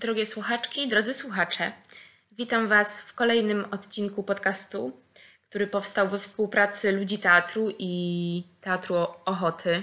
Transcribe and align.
Drogie 0.00 0.26
słuchaczki, 0.26 0.88
drodzy 0.88 1.14
słuchacze, 1.14 1.72
witam 2.32 2.68
Was 2.68 3.00
w 3.00 3.14
kolejnym 3.14 3.64
odcinku 3.70 4.22
podcastu, 4.22 4.92
który 5.48 5.66
powstał 5.66 6.08
we 6.08 6.18
współpracy 6.18 6.92
ludzi 6.92 7.18
teatru 7.18 7.68
i 7.78 8.44
Teatru 8.60 8.96
Ochoty. 9.24 9.82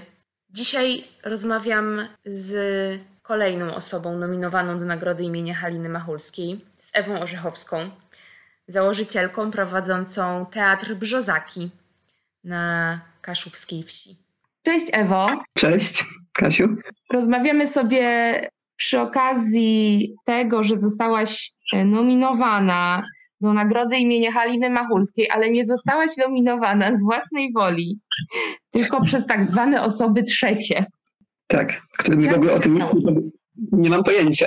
Dzisiaj 0.50 1.04
rozmawiam 1.24 2.08
z 2.24 3.00
kolejną 3.22 3.74
osobą 3.74 4.18
nominowaną 4.18 4.78
do 4.78 4.84
nagrody 4.84 5.22
imienia 5.22 5.54
Haliny 5.54 5.88
Machulskiej, 5.88 6.64
z 6.78 6.90
Ewą 6.92 7.20
Orzechowską, 7.20 7.90
założycielką 8.68 9.50
prowadzącą 9.50 10.46
Teatr 10.46 10.94
Brzozaki 10.94 11.70
na 12.44 13.00
Kaszubskiej 13.20 13.82
Wsi. 13.84 14.16
Cześć 14.62 14.86
Ewo. 14.92 15.26
Cześć 15.58 16.04
Kasiu. 16.32 16.76
Rozmawiamy 17.12 17.66
sobie 17.66 18.48
przy 18.78 19.00
okazji 19.00 20.14
tego, 20.24 20.62
że 20.62 20.76
zostałaś 20.76 21.52
e, 21.72 21.84
nominowana 21.84 23.02
do 23.40 23.52
nagrody 23.52 23.96
imienia 23.96 24.32
Haliny 24.32 24.70
Machulskiej, 24.70 25.30
ale 25.30 25.50
nie 25.50 25.64
zostałaś 25.64 26.16
nominowana 26.16 26.92
z 26.92 27.02
własnej 27.02 27.52
woli, 27.52 27.98
tylko 28.70 29.02
przez 29.02 29.26
tak 29.26 29.44
zwane 29.44 29.82
osoby 29.82 30.22
trzecie. 30.22 30.86
Tak, 31.46 31.82
które 31.98 32.16
mi 32.16 32.28
w 32.28 32.34
ogóle 32.34 32.52
o 32.52 32.58
tym 32.58 32.74
nie, 32.74 32.84
nie 33.72 33.90
mam 33.90 34.04
pojęcia, 34.04 34.46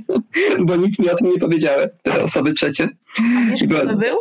bo 0.66 0.76
nic 0.76 0.98
mi 0.98 1.10
o 1.10 1.16
tym 1.16 1.28
nie 1.28 1.38
powiedziały, 1.38 1.90
te 2.02 2.22
osoby 2.22 2.52
trzecie. 2.52 2.88
A 3.18 3.50
wiesz, 3.50 3.60
kto 3.64 3.86
to 3.86 3.96
był? 3.96 4.16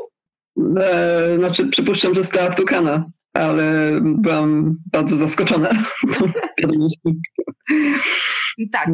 E, 0.81 1.35
znaczy, 1.37 1.67
przypuszczam, 1.67 2.13
że 2.13 2.23
z 2.23 2.29
Teatru 2.29 2.65
Kana, 2.65 3.05
ale 3.33 3.91
byłam 4.01 4.75
bardzo 4.91 5.15
zaskoczona. 5.15 5.69
Tak, 8.71 8.89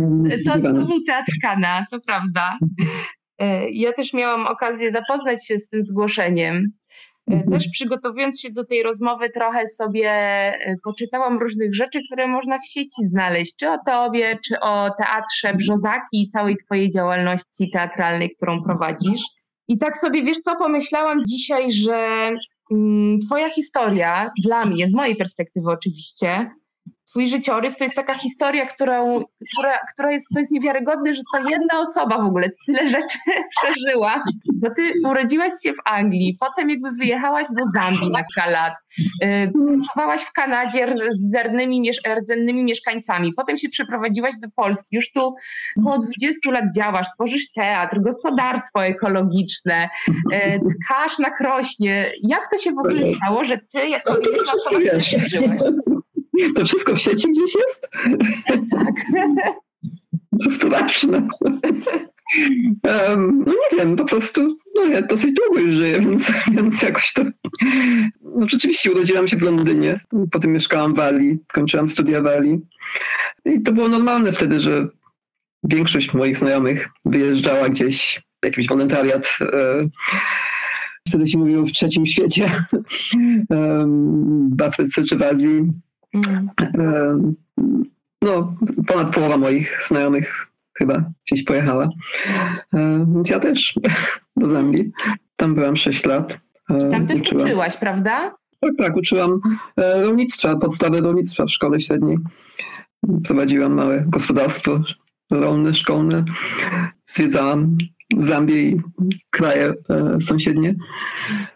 to, 0.45 0.53
to 0.53 0.85
był 0.85 1.03
teatr 1.03 1.31
Kana, 1.41 1.85
to 1.91 1.99
prawda. 1.99 2.57
E, 3.39 3.69
ja 3.71 3.93
też 3.93 4.13
miałam 4.13 4.47
okazję 4.47 4.91
zapoznać 4.91 5.47
się 5.47 5.59
z 5.59 5.69
tym 5.69 5.83
zgłoszeniem. 5.83 6.55
E, 7.31 7.33
mhm. 7.33 7.51
Też 7.51 7.67
przygotowując 7.71 8.41
się 8.41 8.49
do 8.51 8.65
tej 8.65 8.83
rozmowy, 8.83 9.29
trochę 9.29 9.67
sobie 9.67 10.09
e, 10.09 10.75
poczytałam 10.83 11.39
różnych 11.39 11.75
rzeczy, 11.75 12.01
które 12.07 12.27
można 12.27 12.59
w 12.59 12.67
sieci 12.67 13.05
znaleźć, 13.11 13.55
czy 13.55 13.69
o 13.69 13.77
tobie, 13.85 14.37
czy 14.45 14.59
o 14.59 14.89
teatrze 14.97 15.53
Brzozaki 15.53 16.21
i 16.21 16.27
całej 16.27 16.55
twojej 16.65 16.91
działalności 16.91 17.69
teatralnej, 17.73 18.29
którą 18.29 18.63
prowadzisz. 18.63 19.21
I 19.67 19.77
tak 19.77 19.97
sobie, 19.97 20.23
wiesz 20.23 20.39
co, 20.39 20.55
pomyślałam 20.55 21.19
dzisiaj, 21.27 21.71
że 21.71 22.29
mm, 22.71 23.19
twoja 23.19 23.49
historia, 23.49 24.31
dla 24.45 24.65
mnie, 24.65 24.87
z 24.87 24.93
mojej 24.93 25.15
perspektywy 25.15 25.67
oczywiście, 25.69 26.49
twój 27.17 27.27
życiorys 27.27 27.77
to 27.77 27.83
jest 27.83 27.95
taka 27.95 28.13
historia, 28.13 28.65
którą, 28.65 29.21
która, 29.53 29.79
która 29.93 30.11
jest, 30.11 30.27
to 30.33 30.39
jest 30.39 30.51
niewiarygodne, 30.51 31.13
że 31.13 31.21
to 31.33 31.49
jedna 31.49 31.79
osoba 31.79 32.17
w 32.17 32.25
ogóle 32.25 32.49
tyle 32.65 32.89
rzeczy 32.89 33.17
przeżyła. 33.57 34.23
Bo 34.53 34.69
ty 34.69 34.93
urodziłaś 35.05 35.53
się 35.63 35.73
w 35.73 35.77
Anglii, 35.85 36.37
potem 36.39 36.69
jakby 36.69 36.91
wyjechałaś 36.91 37.47
do 37.47 37.65
Zambii 37.73 38.11
na 38.11 38.23
kilka 38.23 38.49
lat, 38.49 38.73
yy, 39.21 39.51
pracowałaś 39.77 40.21
w 40.21 40.31
Kanadzie 40.31 40.87
z 41.09 41.35
rdzennymi, 41.35 41.91
rdzennymi 42.19 42.63
mieszkańcami, 42.63 43.33
potem 43.33 43.57
się 43.57 43.69
przeprowadziłaś 43.69 44.33
do 44.41 44.47
Polski, 44.55 44.95
już 44.95 45.11
tu 45.11 45.35
około 45.79 45.97
20 45.97 46.51
lat 46.51 46.65
działasz, 46.75 47.07
tworzysz 47.15 47.51
teatr, 47.51 48.01
gospodarstwo 48.01 48.85
ekologiczne, 48.85 49.89
yy, 50.07 50.59
tkasz 50.85 51.19
na 51.19 51.31
krośnie. 51.31 52.11
Jak 52.23 52.43
to 52.51 52.57
się 52.57 52.71
w 52.71 52.77
ogóle 52.79 53.15
stało, 53.15 53.43
że 53.43 53.57
ty 53.57 53.87
jako 53.87 54.13
jedna 54.13 54.53
osoba 54.53 54.99
przeżyłaś? 54.99 55.59
To 56.55 56.65
wszystko 56.65 56.95
w 56.95 56.99
sieci 56.99 57.31
gdzieś 57.31 57.55
jest? 57.55 57.89
Tak. 58.71 58.95
To 60.43 60.51
straszne. 60.51 61.27
Um, 62.83 63.43
no 63.47 63.53
nie 63.53 63.77
wiem, 63.77 63.95
po 63.95 64.05
prostu 64.05 64.57
no 64.75 64.85
ja 64.85 65.01
dosyć 65.01 65.33
długo 65.33 65.59
już 65.59 65.75
żyję, 65.75 65.99
więc, 65.99 66.31
więc 66.55 66.81
jakoś 66.81 67.13
to... 67.13 67.23
No 68.21 68.47
rzeczywiście 68.47 68.91
urodziłam 68.91 69.27
się 69.27 69.37
w 69.37 69.41
Londynie, 69.41 69.99
potem 70.31 70.53
mieszkałam 70.53 70.93
w 70.93 70.97
Walii, 70.97 71.37
kończyłam 71.53 71.87
studia 71.87 72.21
w 72.21 72.23
Walii 72.23 72.59
i 73.45 73.61
to 73.61 73.71
było 73.71 73.87
normalne 73.87 74.31
wtedy, 74.31 74.59
że 74.59 74.87
większość 75.63 76.13
moich 76.13 76.37
znajomych 76.37 76.89
wyjeżdżała 77.05 77.69
gdzieś, 77.69 78.21
jakiś 78.45 78.67
wolontariat. 78.67 79.37
E, 79.41 79.89
wtedy 81.09 81.27
się 81.27 81.37
mówiło 81.37 81.65
w 81.65 81.71
trzecim 81.71 82.05
świecie, 82.05 82.51
w 84.57 84.61
Afryce 84.61 85.03
czy 85.03 85.17
w 85.17 85.21
Azji. 85.21 85.71
Mm. 86.13 87.35
No, 88.21 88.55
ponad 88.87 89.13
połowa 89.13 89.37
moich 89.37 89.83
znajomych 89.87 90.47
chyba 90.77 91.03
gdzieś 91.25 91.43
pojechała. 91.43 91.89
Więc 93.15 93.29
ja 93.29 93.39
też 93.39 93.79
do 94.37 94.49
Zambii. 94.49 94.91
Tam 95.35 95.55
byłam 95.55 95.77
6 95.77 96.05
lat. 96.05 96.39
Tam 96.67 97.07
też 97.07 97.19
uczyłam. 97.21 97.45
uczyłaś, 97.45 97.77
prawda? 97.77 98.35
Tak, 98.59 98.71
tak, 98.77 98.95
uczyłam 98.95 99.39
e, 99.77 100.01
rolnictwa, 100.01 100.55
podstawy 100.55 101.01
rolnictwa 101.01 101.45
w 101.45 101.51
szkole 101.51 101.79
średniej. 101.79 102.17
Prowadziłam 103.23 103.73
małe 103.73 104.03
gospodarstwo 104.07 104.79
rolne, 105.31 105.73
szkolne. 105.73 106.25
Zwiedzałam 107.05 107.77
Zambię 108.19 108.61
i 108.61 108.81
kraje 109.29 109.73
e, 109.89 110.21
sąsiednie. 110.21 110.75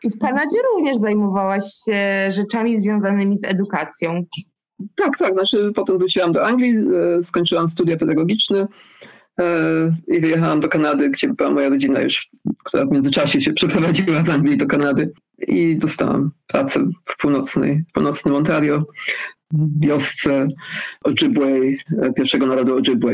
W 0.04 0.20
Kanadzie 0.22 0.58
również 0.74 0.98
zajmowałaś 0.98 1.64
się 1.86 2.28
rzeczami 2.32 2.78
związanymi 2.78 3.38
z 3.38 3.44
edukacją. 3.44 4.26
Tak, 4.96 5.18
tak. 5.18 5.34
Znaczy, 5.34 5.72
potem 5.76 5.98
wróciłam 5.98 6.32
do 6.32 6.46
Anglii, 6.46 6.76
e, 7.20 7.24
skończyłam 7.24 7.68
studia 7.68 7.98
pedagogiczne 7.98 8.68
e, 9.40 9.46
i 10.08 10.20
wyjechałam 10.20 10.60
do 10.60 10.70
Kanady, 10.70 11.10
gdzie 11.10 11.28
była 11.28 11.52
moja 11.52 11.70
rodzina 11.70 12.02
już, 12.02 12.30
która 12.64 12.86
w 12.86 12.92
międzyczasie 12.92 13.42
się 13.42 13.54
przeprowadziła 13.54 14.24
z 14.24 14.30
Anglii 14.30 14.58
do 14.58 14.68
Kanady 14.68 15.14
i 15.48 15.78
dostałam 15.78 16.32
pracę 16.48 16.80
w 17.06 17.18
północnej, 17.18 17.84
w 17.90 17.92
północnym 17.94 18.36
Ontario 18.36 18.86
wiosce 19.80 20.48
Ojibwe, 21.04 21.48
pierwszego 22.16 22.48
narodu 22.48 22.76
Ojibwe. 22.76 23.12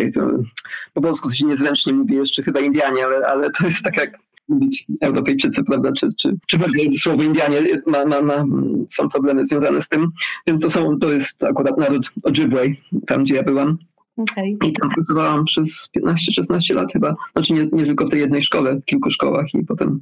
Po 0.94 1.02
polsku 1.02 1.30
to 1.30 1.36
się 1.36 1.46
niezręcznie 1.46 1.94
mówi 1.94 2.16
jeszcze 2.16 2.44
chyba 2.44 2.60
Indianie, 2.60 3.06
ale, 3.06 3.28
ale 3.28 3.50
to 3.52 3.66
jest 3.66 3.84
tak 3.84 3.98
jak 3.98 4.20
mówić 4.50 4.86
Europejczycy, 5.02 5.64
prawda, 5.64 5.92
czy, 5.92 6.10
czy, 6.18 6.38
czy 6.48 6.58
bardziej 6.58 6.98
słowo 6.98 7.24
Indianie 7.24 7.58
ma, 7.88 8.06
ma, 8.06 8.22
ma, 8.22 8.46
są 8.90 9.10
problemy 9.10 9.46
związane 9.46 9.82
z 9.82 9.90
tym. 9.90 10.12
Więc 10.48 10.62
to, 10.62 10.70
są, 10.70 11.00
to 11.00 11.12
jest 11.12 11.44
akurat 11.44 11.78
naród 11.78 12.12
Ojibwe, 12.24 12.62
tam 13.08 13.24
gdzie 13.24 13.36
ja 13.36 13.44
byłam. 13.44 13.78
Okay. 14.18 14.58
I 14.66 14.74
tam 14.74 14.90
pracowałam 14.90 15.46
przez 15.46 15.90
15-16 15.98 16.76
lat 16.76 16.94
chyba. 16.94 17.16
Znaczy 17.34 17.54
nie, 17.54 17.66
nie 17.66 17.86
tylko 17.86 18.06
w 18.06 18.10
tej 18.10 18.20
jednej 18.20 18.42
szkole, 18.42 18.76
w 18.76 18.86
kilku 18.86 19.12
szkołach 19.12 19.54
i 19.54 19.64
potem 19.64 20.02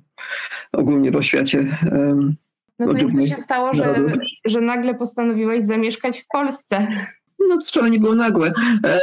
ogólnie 0.72 1.12
w 1.12 1.16
oświacie. 1.16 1.78
Um, 1.92 2.36
no 2.80 2.94
to 2.94 2.98
jak 2.98 3.16
to 3.16 3.26
się 3.26 3.38
stało, 3.38 3.74
że, 3.74 4.06
że 4.46 4.62
nagle 4.62 4.96
postanowiłaś 4.96 5.64
zamieszkać 5.64 6.20
w 6.20 6.28
Polsce? 6.28 6.88
No 7.50 7.58
to 7.58 7.66
wcale 7.66 7.90
nie 7.90 8.00
było 8.00 8.16
nagłe. 8.16 8.54
E, 8.86 9.00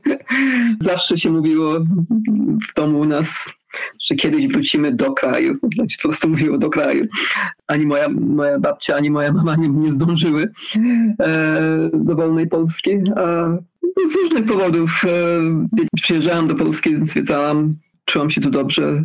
zawsze 0.80 1.18
się 1.18 1.30
mówiło 1.30 1.80
w 2.70 2.74
domu 2.76 3.00
u 3.00 3.04
nas, 3.04 3.52
że 4.02 4.14
kiedyś 4.14 4.46
wrócimy 4.46 4.92
do 4.92 5.12
kraju. 5.12 5.58
Znaczy 5.74 5.96
po 6.02 6.08
prostu 6.08 6.28
mówiło 6.28 6.58
do 6.58 6.70
kraju. 6.70 7.06
Ani 7.66 7.86
moja, 7.86 8.08
moja 8.08 8.58
babcia, 8.58 8.96
ani 8.96 9.10
moja 9.10 9.32
mama 9.32 9.56
nie, 9.56 9.68
nie 9.68 9.92
zdążyły 9.92 10.52
e, 11.22 11.90
do 11.92 12.16
wolnej 12.16 12.48
Polski. 12.48 12.90
A 13.16 13.56
z 14.10 14.14
różnych 14.14 14.46
powodów 14.46 15.02
e, 15.04 15.08
przyjeżdżałam 15.96 16.48
do 16.48 16.54
Polski, 16.54 17.06
zwiedzałam, 17.06 17.74
czułam 18.04 18.30
się 18.30 18.40
tu 18.40 18.50
dobrze. 18.50 19.02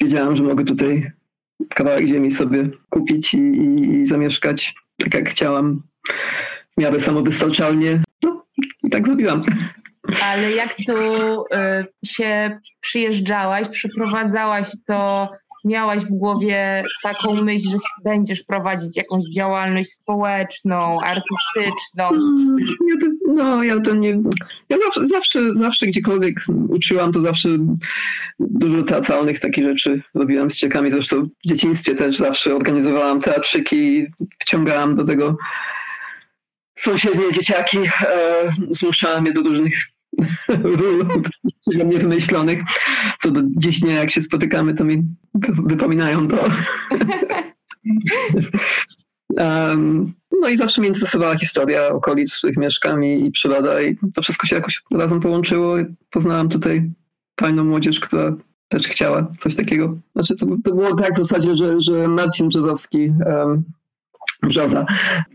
Wiedziałam, 0.00 0.36
że 0.36 0.42
mogę 0.42 0.64
tutaj 0.64 1.12
kawałek 1.68 2.06
ziemi 2.06 2.30
sobie 2.30 2.68
kupić 2.90 3.34
i, 3.34 3.38
i, 3.38 3.94
i 3.94 4.06
zamieszkać 4.06 4.74
tak 4.98 5.14
jak 5.14 5.28
chciałam, 5.28 5.82
w 6.76 6.80
miarę 6.80 7.00
samowystarczalnie. 7.00 8.02
No 8.22 8.46
i 8.84 8.90
tak 8.90 9.06
zrobiłam. 9.06 9.42
Ale 10.22 10.52
jak 10.52 10.74
tu 10.86 10.96
y, 11.42 11.46
się 12.04 12.58
przyjeżdżałaś, 12.80 13.68
przeprowadzałaś 13.68 14.68
to 14.86 15.28
miałaś 15.64 16.04
w 16.04 16.08
głowie 16.08 16.84
taką 17.02 17.34
myśl, 17.34 17.68
że 17.70 17.78
będziesz 18.04 18.42
prowadzić 18.42 18.96
jakąś 18.96 19.24
działalność 19.24 19.92
społeczną, 19.92 20.98
artystyczną? 21.00 22.08
Mm, 22.08 22.56
ja 22.88 22.96
to, 23.00 23.06
no, 23.34 23.62
ja 23.62 23.80
to 23.80 23.94
nie. 23.94 24.10
Ja 24.68 24.76
zawsze, 24.84 25.06
zawsze, 25.06 25.54
zawsze 25.54 25.86
gdziekolwiek 25.86 26.40
uczyłam, 26.68 27.12
to 27.12 27.20
zawsze 27.20 27.48
dużo 28.40 28.82
teatralnych 28.82 29.40
takich 29.40 29.64
rzeczy 29.64 30.02
robiłam 30.14 30.50
z 30.50 30.56
ciekami. 30.56 30.90
Zresztą 30.90 31.22
w 31.22 31.48
dzieciństwie 31.48 31.94
też 31.94 32.16
zawsze 32.18 32.56
organizowałam 32.56 33.20
teatrzyki, 33.20 34.06
wciągałam 34.38 34.94
do 34.94 35.04
tego 35.04 35.36
sąsiednie 36.74 37.32
dzieciaki, 37.32 37.78
e, 37.78 38.50
zmuszałam 38.70 39.26
je 39.26 39.32
do 39.32 39.40
różnych 39.40 39.91
mnie 41.84 41.98
wymyślonych, 41.98 42.62
co 43.20 43.30
do 43.30 43.40
dziś 43.56 43.82
nie, 43.82 43.92
jak 43.92 44.10
się 44.10 44.22
spotykamy, 44.22 44.74
to 44.74 44.84
mi 44.84 45.02
wypominają 45.64 46.28
to. 46.28 46.36
um, 49.36 50.12
no 50.40 50.48
i 50.48 50.56
zawsze 50.56 50.80
mnie 50.80 50.88
interesowała 50.88 51.38
historia 51.38 51.88
okolic, 51.88 52.34
w 52.34 52.38
których 52.38 52.56
mieszkam 52.56 53.04
i, 53.04 53.26
i 53.26 53.30
przyroda 53.30 53.82
i 53.82 53.96
to 54.14 54.22
wszystko 54.22 54.46
się 54.46 54.56
jakoś 54.56 54.82
razem 54.92 55.20
połączyło. 55.20 55.76
Poznałam 56.10 56.48
tutaj 56.48 56.90
fajną 57.40 57.64
młodzież, 57.64 58.00
która 58.00 58.36
też 58.68 58.88
chciała 58.88 59.26
coś 59.38 59.54
takiego. 59.54 59.98
Znaczy 60.12 60.36
to, 60.36 60.46
to 60.64 60.74
było 60.74 60.94
tak 60.94 61.14
w 61.14 61.18
zasadzie, 61.18 61.56
że, 61.56 61.80
że 61.80 62.08
Marcin 62.08 62.48
Brzozowski 62.48 63.12
um, 63.26 63.64
Brzoza 64.42 64.86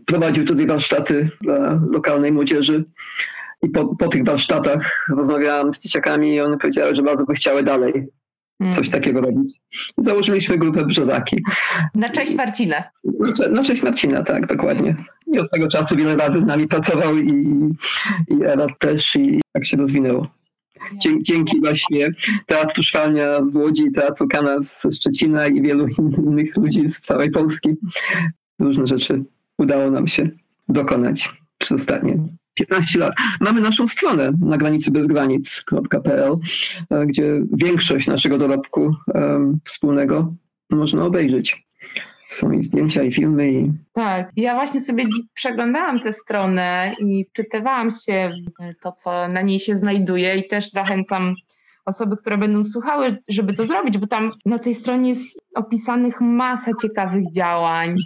prowadził 0.06 0.44
tutaj 0.44 0.66
warsztaty 0.66 1.30
dla 1.40 1.80
lokalnej 1.90 2.32
młodzieży 2.32 2.84
i 3.62 3.68
po, 3.68 3.96
po 3.96 4.08
tych 4.08 4.24
warsztatach 4.24 5.06
rozmawiałam 5.16 5.74
z 5.74 5.80
dzieciakami 5.80 6.34
i 6.34 6.40
one 6.40 6.58
powiedziały, 6.58 6.94
że 6.94 7.02
bardzo 7.02 7.24
by 7.24 7.34
chciały 7.34 7.62
dalej 7.62 8.08
hmm. 8.58 8.72
coś 8.72 8.90
takiego 8.90 9.20
robić. 9.20 9.60
Założyliśmy 9.98 10.58
grupę 10.58 10.84
Brzozaki. 10.84 11.44
Na 11.94 12.08
cześć 12.08 12.34
Marcina. 12.34 12.84
Na 13.50 13.64
cześć 13.64 13.82
Marcina, 13.82 14.22
tak, 14.22 14.46
dokładnie. 14.46 14.96
I 15.26 15.38
od 15.38 15.50
tego 15.50 15.68
czasu 15.68 15.96
wiele 15.96 16.16
razy 16.16 16.40
z 16.40 16.44
nami 16.44 16.68
pracował 16.68 17.18
i, 17.18 17.30
i 18.28 18.44
Ewa 18.44 18.66
też 18.78 19.16
i 19.16 19.40
tak 19.52 19.66
się 19.66 19.76
rozwinęło. 19.76 20.26
Dzięki 21.20 21.60
właśnie 21.60 22.08
Teatru 22.46 22.82
Szwalnia 22.82 23.46
z 23.46 23.54
Łodzi, 23.54 23.92
Teatru 23.92 24.28
Kana 24.28 24.60
z 24.60 24.86
Szczecina 24.94 25.46
i 25.46 25.62
wielu 25.62 25.86
innych 25.88 26.56
ludzi 26.56 26.88
z 26.88 27.00
całej 27.00 27.30
Polski 27.30 27.68
różne 28.58 28.86
rzeczy 28.86 29.24
udało 29.58 29.90
nam 29.90 30.06
się 30.06 30.30
dokonać 30.68 31.32
przez 31.58 31.80
ostatnie 31.80 32.18
15 32.58 32.98
lat. 32.98 33.14
Mamy 33.40 33.60
naszą 33.60 33.88
stronę 33.88 34.32
na 34.40 34.56
granicy 34.56 34.90
bezgranic.pl, 34.90 36.36
e, 36.90 37.06
gdzie 37.06 37.40
większość 37.52 38.06
naszego 38.06 38.38
dorobku 38.38 38.94
wspólnego 39.64 40.34
można 40.70 41.04
obejrzeć. 41.04 41.68
Są 42.28 42.52
i 42.52 42.64
zdjęcia, 42.64 43.02
i 43.02 43.12
filmy. 43.12 43.52
I... 43.52 43.72
Tak, 43.92 44.30
ja 44.36 44.54
właśnie 44.54 44.80
sobie 44.80 45.04
przeglądałam 45.34 46.00
tę 46.00 46.12
stronę 46.12 46.94
i 46.98 47.24
wczytywałam 47.30 47.90
się 47.90 48.30
w 48.78 48.82
to, 48.82 48.92
co 48.92 49.28
na 49.28 49.42
niej 49.42 49.60
się 49.60 49.76
znajduje 49.76 50.36
i 50.36 50.48
też 50.48 50.70
zachęcam 50.70 51.34
osoby, 51.86 52.16
które 52.16 52.38
będą 52.38 52.64
słuchały, 52.64 53.16
żeby 53.28 53.52
to 53.52 53.64
zrobić, 53.64 53.98
bo 53.98 54.06
tam 54.06 54.32
na 54.46 54.58
tej 54.58 54.74
stronie 54.74 55.08
jest 55.08 55.40
opisanych 55.54 56.20
masa 56.20 56.70
ciekawych 56.82 57.24
działań, 57.34 57.96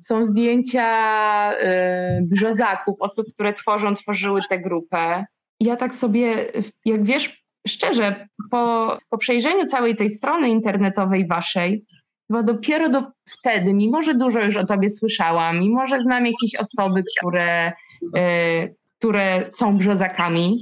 są 0.00 0.26
zdjęcia 0.26 1.52
y, 1.52 2.22
brzozaków, 2.22 2.96
osób, 3.00 3.26
które 3.34 3.52
tworzą, 3.52 3.94
tworzyły 3.94 4.40
tę 4.48 4.58
grupę. 4.58 5.24
Ja 5.60 5.76
tak 5.76 5.94
sobie, 5.94 6.52
jak 6.84 7.04
wiesz, 7.04 7.44
szczerze, 7.68 8.26
po, 8.50 8.96
po 9.10 9.18
przejrzeniu 9.18 9.66
całej 9.66 9.96
tej 9.96 10.10
strony 10.10 10.48
internetowej 10.48 11.26
waszej, 11.26 11.84
chyba 12.28 12.42
dopiero 12.42 12.88
do 12.88 13.02
wtedy, 13.28 13.74
mimo 13.74 14.02
że 14.02 14.14
dużo 14.14 14.40
już 14.40 14.56
o 14.56 14.66
tobie 14.66 14.90
słyszałam, 14.90 15.60
mimo 15.60 15.86
że 15.86 16.00
znam 16.00 16.26
jakieś 16.26 16.56
osoby, 16.56 17.02
które, 17.18 17.72
y, 18.18 18.74
które 18.98 19.44
są 19.50 19.76
brzozakami, 19.76 20.60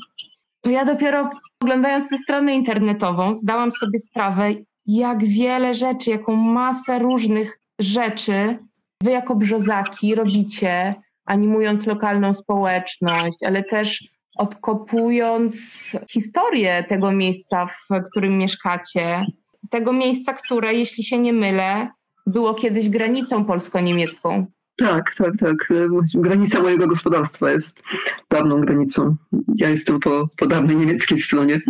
to 0.61 0.71
ja 0.71 0.85
dopiero 0.85 1.31
oglądając 1.63 2.09
tę 2.09 2.19
stronę 2.19 2.55
internetową 2.55 3.35
zdałam 3.35 3.73
sobie 3.73 3.99
sprawę, 3.99 4.55
jak 4.87 5.25
wiele 5.25 5.75
rzeczy, 5.75 6.11
jaką 6.11 6.37
masę 6.37 6.99
różnych 6.99 7.61
rzeczy 7.79 8.59
wy 9.03 9.11
jako 9.11 9.35
brzozaki 9.35 10.15
robicie, 10.15 10.95
animując 11.25 11.87
lokalną 11.87 12.35
społeczność, 12.35 13.37
ale 13.47 13.65
też 13.65 14.09
odkopując 14.37 15.83
historię 16.11 16.85
tego 16.89 17.13
miejsca, 17.13 17.67
w 17.67 17.89
którym 18.11 18.39
mieszkacie, 18.39 19.27
tego 19.71 19.93
miejsca, 19.93 20.33
które, 20.33 20.75
jeśli 20.75 21.05
się 21.05 21.19
nie 21.19 21.33
mylę, 21.33 21.89
było 22.27 22.55
kiedyś 22.55 22.89
granicą 22.89 23.45
polsko-niemiecką. 23.45 24.47
Tak, 24.77 25.15
tak, 25.15 25.33
tak. 25.39 25.73
Granica 26.15 26.61
mojego 26.63 26.87
gospodarstwa 26.87 27.51
jest 27.51 27.83
dawną 28.31 28.61
granicą. 28.61 29.17
Ja 29.57 29.69
jestem 29.69 30.01
po, 30.01 30.29
po 30.37 30.47
dawnej 30.47 30.77
niemieckiej 30.77 31.21
stronie, 31.21 31.61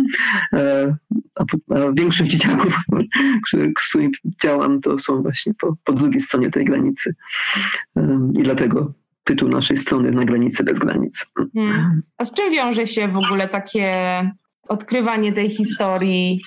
e, 0.53 0.95
a, 1.39 1.75
a 1.75 1.91
większość 1.93 2.31
dzieciaków, 2.31 2.77
z 3.79 3.89
którymi 3.89 4.13
działam, 4.43 4.81
to 4.81 4.99
są 4.99 5.21
właśnie 5.21 5.53
po, 5.53 5.75
po 5.83 5.93
drugiej 5.93 6.19
stronie 6.19 6.49
tej 6.49 6.65
granicy. 6.65 7.15
I 8.39 8.43
dlatego 8.43 8.93
tytuł 9.23 9.49
naszej 9.49 9.77
strony 9.77 10.11
Na 10.11 10.23
granicy 10.23 10.63
bez 10.63 10.79
granic. 10.79 11.25
Hmm. 11.55 12.01
A 12.17 12.25
z 12.25 12.33
czym 12.33 12.51
wiąże 12.51 12.87
się 12.87 13.07
w 13.07 13.17
ogóle 13.17 13.49
takie 13.49 13.93
odkrywanie 14.67 15.33
tej 15.33 15.49
historii 15.49 16.41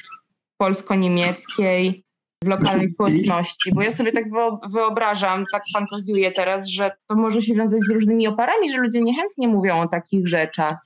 polsko-niemieckiej? 0.59 2.05
w 2.45 2.49
lokalnej 2.49 2.89
społeczności, 2.89 3.73
bo 3.75 3.83
ja 3.83 3.91
sobie 3.91 4.13
tak 4.13 4.25
wyobrażam, 4.73 5.45
tak 5.53 5.63
fantazjuję 5.75 6.33
teraz, 6.33 6.69
że 6.69 6.91
to 7.07 7.15
może 7.15 7.43
się 7.43 7.55
wiązać 7.55 7.81
z 7.81 7.95
różnymi 7.95 8.29
oparami, 8.29 8.71
że 8.71 8.79
ludzie 8.79 9.01
niechętnie 9.01 9.49
mówią 9.49 9.81
o 9.81 9.89
takich 9.89 10.29
rzeczach, 10.29 10.77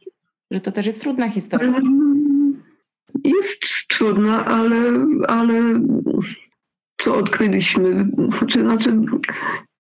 że 0.51 0.61
to 0.61 0.73
też 0.73 0.87
jest 0.87 1.01
trudna 1.01 1.31
historia. 1.31 1.73
Jest 3.27 3.89
trudna, 3.89 4.45
ale, 4.45 5.07
ale 5.29 5.81
co 7.01 7.17
odkryliśmy, 7.17 8.09
znaczy, 8.39 8.61
znaczy 8.61 8.97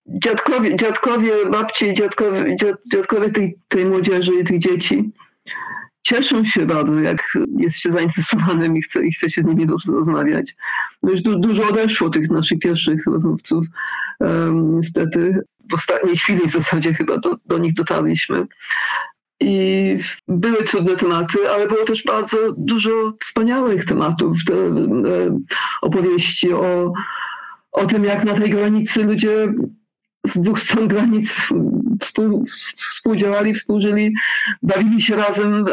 dziadkowie, 0.06 0.76
dziadkowie 0.76 1.32
babcie, 1.50 1.94
dziadkowie, 1.94 2.56
dziadkowie 2.92 3.30
tej, 3.30 3.58
tej 3.68 3.86
młodzieży 3.86 4.32
i 4.40 4.44
tych 4.44 4.58
dzieci 4.58 5.12
cieszą 6.06 6.44
się 6.44 6.66
bardzo, 6.66 7.00
jak 7.00 7.38
jest 7.58 7.76
się 7.76 7.90
zainteresowanym 7.90 8.76
i 8.76 8.82
chce, 8.82 9.06
i 9.06 9.12
chce 9.12 9.30
się 9.30 9.42
z 9.42 9.44
nimi 9.44 9.66
rozmawiać. 9.86 10.56
No 11.02 11.10
już 11.10 11.22
du, 11.22 11.38
dużo 11.38 11.68
odeszło 11.68 12.10
tych 12.10 12.30
naszych 12.30 12.58
pierwszych 12.58 13.06
rozmówców. 13.06 13.66
Um, 14.20 14.76
niestety 14.76 15.40
w 15.70 15.74
ostatniej 15.74 16.16
chwili 16.16 16.40
w 16.48 16.50
zasadzie 16.50 16.94
chyba 16.94 17.18
do, 17.18 17.36
do 17.46 17.58
nich 17.58 17.74
dotarliśmy. 17.74 18.46
I 19.40 19.96
były 20.28 20.64
trudne 20.64 20.96
tematy, 20.96 21.50
ale 21.50 21.68
było 21.68 21.84
też 21.84 22.04
bardzo 22.04 22.38
dużo 22.56 22.90
wspaniałych 23.20 23.84
tematów. 23.84 24.36
Te, 24.46 24.54
e, 24.54 25.38
opowieści 25.82 26.52
o, 26.52 26.92
o 27.72 27.86
tym, 27.86 28.04
jak 28.04 28.24
na 28.24 28.34
tej 28.34 28.50
granicy 28.50 29.04
ludzie 29.04 29.52
z 30.26 30.40
dwóch 30.40 30.60
stron 30.60 30.88
granic 30.88 31.48
współ, 32.00 32.44
współdziałali, 32.76 33.54
współżyli, 33.54 34.14
bawili 34.62 35.02
się 35.02 35.16
razem, 35.16 35.64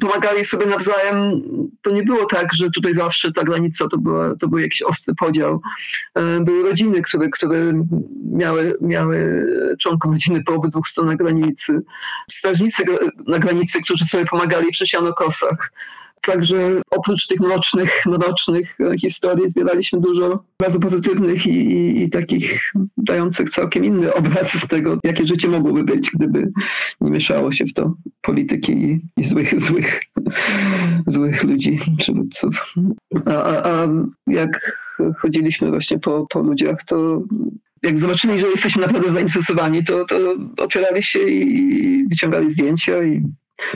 pomagali 0.00 0.44
sobie 0.44 0.66
nawzajem. 0.66 1.42
To 1.82 1.90
nie 1.90 2.02
było 2.02 2.24
tak, 2.24 2.54
że 2.54 2.70
tutaj 2.70 2.94
zawsze 2.94 3.32
ta 3.32 3.44
granica 3.44 3.88
to, 3.88 3.98
była, 3.98 4.34
to 4.36 4.48
był 4.48 4.58
jakiś 4.58 4.82
ostry 4.82 5.14
podział. 5.14 5.60
Były 6.40 6.62
rodziny, 6.62 7.02
które, 7.02 7.28
które 7.28 7.84
miały, 8.32 8.76
miały 8.80 9.46
członków 9.80 10.12
rodziny 10.12 10.44
po 10.44 10.54
obydwu 10.54 10.84
stronach 10.84 11.16
granicy. 11.16 11.78
Strażnicy 12.30 12.84
na 13.26 13.38
granicy, 13.38 13.82
którzy 13.82 14.06
sobie 14.06 14.24
pomagali 14.24 14.70
przy 14.70 14.86
sianokosach. 14.86 15.72
Także 16.26 16.80
oprócz 16.90 17.26
tych 17.26 17.40
mrocznych, 17.40 18.02
mrocznych 18.06 18.76
historii 19.00 19.48
zbieraliśmy 19.48 20.00
dużo 20.00 20.44
bardzo 20.58 20.80
pozytywnych 20.80 21.46
i, 21.46 21.50
i, 21.50 22.02
i, 22.02 22.10
takich 22.10 22.72
dających 22.96 23.50
całkiem 23.50 23.84
inny 23.84 24.14
obraz 24.14 24.52
z 24.52 24.68
tego, 24.68 24.98
jakie 25.04 25.26
życie 25.26 25.48
mogłoby 25.48 25.84
być, 25.84 26.10
gdyby 26.10 26.52
nie 27.00 27.10
mieszało 27.10 27.52
się 27.52 27.64
w 27.64 27.74
to 27.74 27.94
polityki 28.22 28.72
i, 28.72 29.00
i 29.16 29.24
złych, 29.24 29.60
złych, 29.66 30.00
złych 31.06 31.42
ludzi, 31.42 31.80
przywódców. 31.98 32.74
A, 33.26 33.30
a, 33.30 33.84
a 33.84 33.88
jak 34.26 34.80
chodziliśmy 35.18 35.70
właśnie 35.70 35.98
po, 35.98 36.26
po 36.30 36.40
ludziach, 36.40 36.84
to 36.84 37.22
jak 37.82 37.98
zobaczyli, 37.98 38.40
że 38.40 38.46
jesteśmy 38.46 38.82
naprawdę 38.82 39.10
zainteresowani, 39.10 39.84
to, 39.84 40.04
to 40.04 40.16
opierali 40.58 41.02
się 41.02 41.18
i 41.18 42.08
wyciągali 42.08 42.50
zdjęcia 42.50 43.04
i 43.04 43.22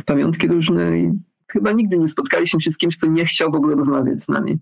pamiątki 0.05 0.49
różne 0.49 0.99
i 0.99 1.12
chyba 1.52 1.73
nigdy 1.73 1.99
nie 1.99 2.09
spotkaliśmy 2.09 2.61
się 2.61 2.73
z 2.73 2.78
kimś, 2.78 2.97
kto 2.97 3.07
nie 3.07 3.25
chciał 3.25 3.52
w 3.52 3.55
ogóle 3.55 3.76
rozmawiać 3.76 4.23
z 4.23 4.28
nami. 4.28 4.59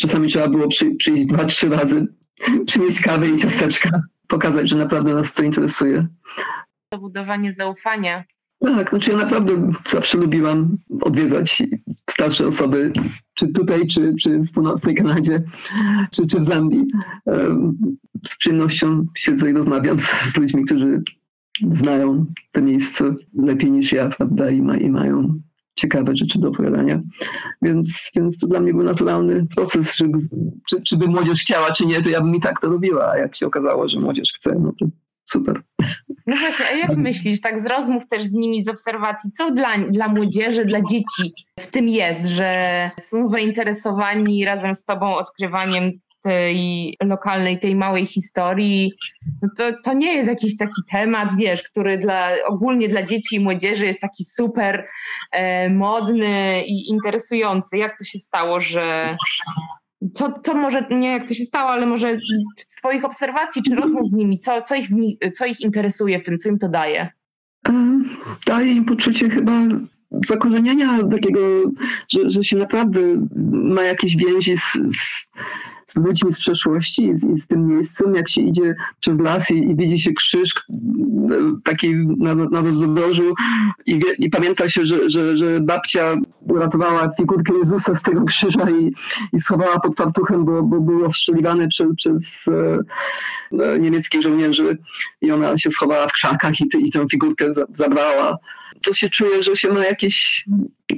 Czasami 0.00 0.28
trzeba 0.28 0.48
było 0.48 0.68
przy, 0.68 0.94
przyjść 0.94 1.26
dwa, 1.26 1.44
trzy 1.44 1.68
razy, 1.68 2.06
przynieść 2.66 3.00
kawę 3.00 3.28
i 3.28 3.36
ciasteczka, 3.36 4.02
pokazać, 4.28 4.68
że 4.68 4.76
naprawdę 4.76 5.14
nas 5.14 5.32
to 5.32 5.42
interesuje. 5.42 6.06
To 6.88 6.98
budowanie 6.98 7.52
zaufania. 7.52 8.24
Tak, 8.60 8.90
znaczy 8.90 9.10
ja 9.10 9.16
naprawdę 9.16 9.72
zawsze 9.86 10.18
lubiłam 10.18 10.76
odwiedzać 11.00 11.62
starsze 12.10 12.46
osoby, 12.46 12.92
czy 13.34 13.48
tutaj, 13.48 13.86
czy, 13.86 14.14
czy 14.20 14.38
w 14.38 14.52
północnej 14.52 14.94
Kanadzie, 14.94 15.42
czy, 16.10 16.26
czy 16.26 16.40
w 16.40 16.44
Zambii. 16.44 16.86
Z 18.26 18.38
przyjemnością 18.38 19.06
siedzę 19.16 19.50
i 19.50 19.52
rozmawiam 19.52 19.98
z, 19.98 20.04
z 20.04 20.36
ludźmi, 20.36 20.64
którzy 20.64 21.02
znają 21.72 22.26
to 22.52 22.62
miejsce 22.62 23.14
lepiej 23.34 23.70
niż 23.70 23.92
ja, 23.92 24.08
prawda, 24.08 24.50
i, 24.50 24.62
ma, 24.62 24.76
i 24.76 24.90
mają 24.90 25.40
ciekawe 25.78 26.16
rzeczy 26.16 26.38
do 26.38 26.48
opowiadania. 26.48 27.00
Więc, 27.62 28.10
więc 28.16 28.38
to 28.38 28.46
dla 28.46 28.60
mnie 28.60 28.74
był 28.74 28.82
naturalny 28.82 29.46
proces, 29.56 29.96
że, 29.96 30.06
czy, 30.68 30.82
czy 30.82 30.96
by 30.96 31.06
młodzież 31.06 31.40
chciała, 31.40 31.72
czy 31.72 31.86
nie, 31.86 32.02
to 32.02 32.08
ja 32.08 32.20
bym 32.20 32.34
i 32.34 32.40
tak 32.40 32.60
to 32.60 32.68
robiła. 32.68 33.10
A 33.10 33.18
jak 33.18 33.36
się 33.36 33.46
okazało, 33.46 33.88
że 33.88 34.00
młodzież 34.00 34.32
chce, 34.32 34.56
no 34.60 34.72
to 34.80 34.86
super. 35.24 35.62
No 36.26 36.36
właśnie, 36.36 36.66
a 36.66 36.72
jak 36.72 36.96
myślisz, 36.96 37.40
tak 37.40 37.60
z 37.60 37.66
rozmów 37.66 38.08
też 38.08 38.24
z 38.24 38.32
nimi, 38.32 38.64
z 38.64 38.68
obserwacji, 38.68 39.30
co 39.30 39.50
dla, 39.50 39.78
dla 39.78 40.08
młodzieży, 40.08 40.64
dla 40.64 40.80
dzieci 40.80 41.32
w 41.60 41.66
tym 41.66 41.88
jest, 41.88 42.26
że 42.26 42.90
są 43.00 43.26
zainteresowani 43.26 44.44
razem 44.44 44.74
z 44.74 44.84
tobą 44.84 45.14
odkrywaniem 45.14 45.92
tej 46.22 46.96
lokalnej, 47.04 47.60
tej 47.60 47.76
małej 47.76 48.06
historii, 48.06 48.92
no 49.42 49.48
to, 49.56 49.64
to 49.84 49.92
nie 49.92 50.14
jest 50.14 50.28
jakiś 50.28 50.56
taki 50.56 50.82
temat, 50.90 51.36
wiesz, 51.36 51.62
który 51.62 51.98
dla, 51.98 52.30
ogólnie 52.46 52.88
dla 52.88 53.02
dzieci 53.02 53.36
i 53.36 53.40
młodzieży 53.40 53.86
jest 53.86 54.00
taki 54.00 54.24
super 54.24 54.86
e, 55.32 55.70
modny 55.70 56.62
i 56.66 56.88
interesujący. 56.88 57.78
Jak 57.78 57.98
to 57.98 58.04
się 58.04 58.18
stało, 58.18 58.60
że 58.60 59.16
co, 60.14 60.32
co 60.42 60.54
może, 60.54 60.86
nie 60.90 61.12
jak 61.12 61.28
to 61.28 61.34
się 61.34 61.44
stało, 61.44 61.70
ale 61.70 61.86
może 61.86 62.18
z 62.56 62.76
Twoich 62.76 63.04
obserwacji 63.04 63.62
czy 63.62 63.74
rozmów 63.74 64.10
z 64.10 64.14
nimi, 64.14 64.38
co, 64.38 64.62
co, 64.62 64.74
ich, 64.74 64.88
co 65.34 65.46
ich 65.46 65.60
interesuje 65.60 66.20
w 66.20 66.24
tym, 66.24 66.38
co 66.38 66.48
im 66.48 66.58
to 66.58 66.68
daje? 66.68 67.08
Daje 68.46 68.72
im 68.72 68.84
poczucie 68.84 69.30
chyba 69.30 69.52
zakorzenienia 70.26 70.98
takiego, 71.10 71.40
że, 72.08 72.30
że 72.30 72.44
się 72.44 72.56
naprawdę 72.56 73.00
ma 73.52 73.82
jakieś 73.82 74.16
więzi 74.16 74.56
z, 74.56 74.72
z 74.96 75.30
z 75.88 75.96
ludźmi 75.96 76.32
z 76.32 76.38
przeszłości 76.38 77.08
i 77.08 77.16
z, 77.16 77.42
z 77.42 77.46
tym 77.46 77.66
miejscem, 77.66 78.14
jak 78.14 78.28
się 78.28 78.42
idzie 78.42 78.74
przez 79.00 79.20
las 79.20 79.50
i, 79.50 79.70
i 79.70 79.76
widzi 79.76 80.00
się 80.00 80.12
krzyż 80.12 80.66
taki 81.64 81.94
na, 81.96 82.34
na 82.34 82.60
rozdrożu. 82.60 83.34
I, 83.86 84.00
i 84.18 84.30
pamięta 84.30 84.68
się, 84.68 84.84
że, 84.84 85.10
że, 85.10 85.36
że 85.36 85.60
babcia 85.60 86.16
uratowała 86.40 87.10
figurkę 87.16 87.52
Jezusa 87.58 87.94
z 87.94 88.02
tego 88.02 88.24
krzyża 88.24 88.70
i, 88.70 88.92
i 89.32 89.38
schowała 89.40 89.80
pod 89.80 89.96
fartuchem, 89.96 90.44
bo, 90.44 90.62
bo 90.62 90.80
był 90.80 91.04
ostrzeliwany 91.04 91.68
przez, 91.68 91.86
przez 91.96 92.48
e, 92.48 92.78
e 93.64 93.78
niemieckich 93.78 94.22
żołnierzy. 94.22 94.78
I 95.20 95.30
ona 95.30 95.58
się 95.58 95.70
schowała 95.70 96.08
w 96.08 96.12
krzakach 96.12 96.60
i, 96.60 96.68
i 96.86 96.90
tę 96.90 97.06
figurkę 97.10 97.52
za, 97.52 97.64
zabrała 97.72 98.38
to 98.82 98.92
się 98.92 99.10
czuje, 99.10 99.42
że 99.42 99.56
się 99.56 99.72
ma 99.72 99.84
jakieś, 99.84 100.46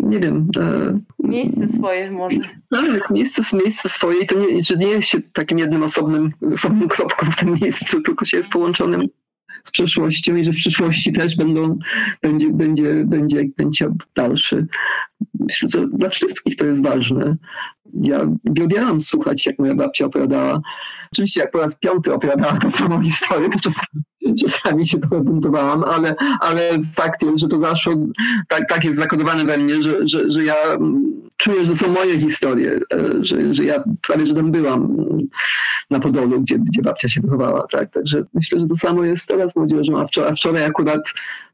nie 0.00 0.20
wiem... 0.20 0.48
E, 0.58 0.98
miejsce 1.18 1.68
swoje 1.68 2.10
może. 2.10 2.38
Tak, 2.70 3.10
miejsce, 3.10 3.56
miejsce 3.64 3.88
swoje 3.88 4.20
i 4.20 4.26
to 4.26 4.38
nie, 4.38 4.62
że 4.62 4.76
nie 4.76 4.86
jest 4.86 5.08
się 5.08 5.20
takim 5.32 5.58
jednym 5.58 5.82
osobnym, 5.82 6.32
osobnym 6.54 6.88
kropką 6.88 7.30
w 7.30 7.36
tym 7.36 7.58
miejscu, 7.62 8.02
tylko 8.02 8.24
się 8.24 8.36
jest 8.36 8.50
połączonym 8.50 9.08
z 9.64 9.70
przeszłością 9.70 10.36
i 10.36 10.44
że 10.44 10.52
w 10.52 10.56
przyszłości 10.56 11.12
też 11.12 11.36
będą, 11.36 11.78
będzie, 12.22 12.50
będzie, 12.50 13.04
będzie 13.04 13.44
będzie 13.56 13.88
dalszy. 14.14 14.66
Myślę, 15.40 15.68
że 15.72 15.88
dla 15.88 16.08
wszystkich 16.08 16.56
to 16.56 16.66
jest 16.66 16.82
ważne. 16.82 17.36
Ja 18.02 18.20
uwielbiałam 18.50 19.00
słuchać, 19.00 19.46
jak 19.46 19.58
moja 19.58 19.74
babcia 19.74 20.06
opowiadała. 20.06 20.60
Oczywiście 21.12 21.40
jak 21.40 21.50
po 21.50 21.58
raz 21.58 21.76
piąty 21.76 22.14
opowiadała 22.14 22.52
tę 22.52 22.70
samą 22.70 23.02
historię, 23.02 23.48
to 23.50 23.60
czasami, 23.60 24.04
czasami 24.40 24.86
się 24.86 24.98
trochę 24.98 25.24
buntowałam, 25.24 25.84
ale, 25.84 26.14
ale 26.40 26.70
fakt 26.94 27.22
jest, 27.22 27.38
że 27.38 27.48
to 27.48 27.58
zaszło, 27.58 27.94
tak, 28.48 28.68
tak 28.68 28.84
jest 28.84 28.98
zakodowane 28.98 29.44
we 29.44 29.58
mnie, 29.58 29.82
że, 29.82 30.08
że, 30.08 30.30
że 30.30 30.44
ja 30.44 30.54
czuję, 31.36 31.64
że 31.64 31.76
są 31.76 31.92
moje 31.92 32.20
historie, 32.20 32.80
e, 32.92 33.24
że, 33.24 33.54
że 33.54 33.64
ja 33.64 33.84
prawie, 34.06 34.26
że 34.26 34.34
tam 34.34 34.52
byłam 34.52 34.96
na 35.90 36.00
Podolu, 36.00 36.40
gdzie, 36.40 36.58
gdzie 36.58 36.82
babcia 36.82 37.08
się 37.08 37.20
wychowała. 37.20 37.66
Tak? 37.70 37.92
Także 37.92 38.24
myślę, 38.34 38.60
że 38.60 38.66
to 38.66 38.76
samo 38.76 39.04
jest 39.04 39.28
teraz 39.28 39.56
młodzieżą, 39.56 40.00
a 40.00 40.06
wczoraj, 40.06 40.30
a 40.30 40.34
wczoraj 40.34 40.64
akurat 40.64 41.00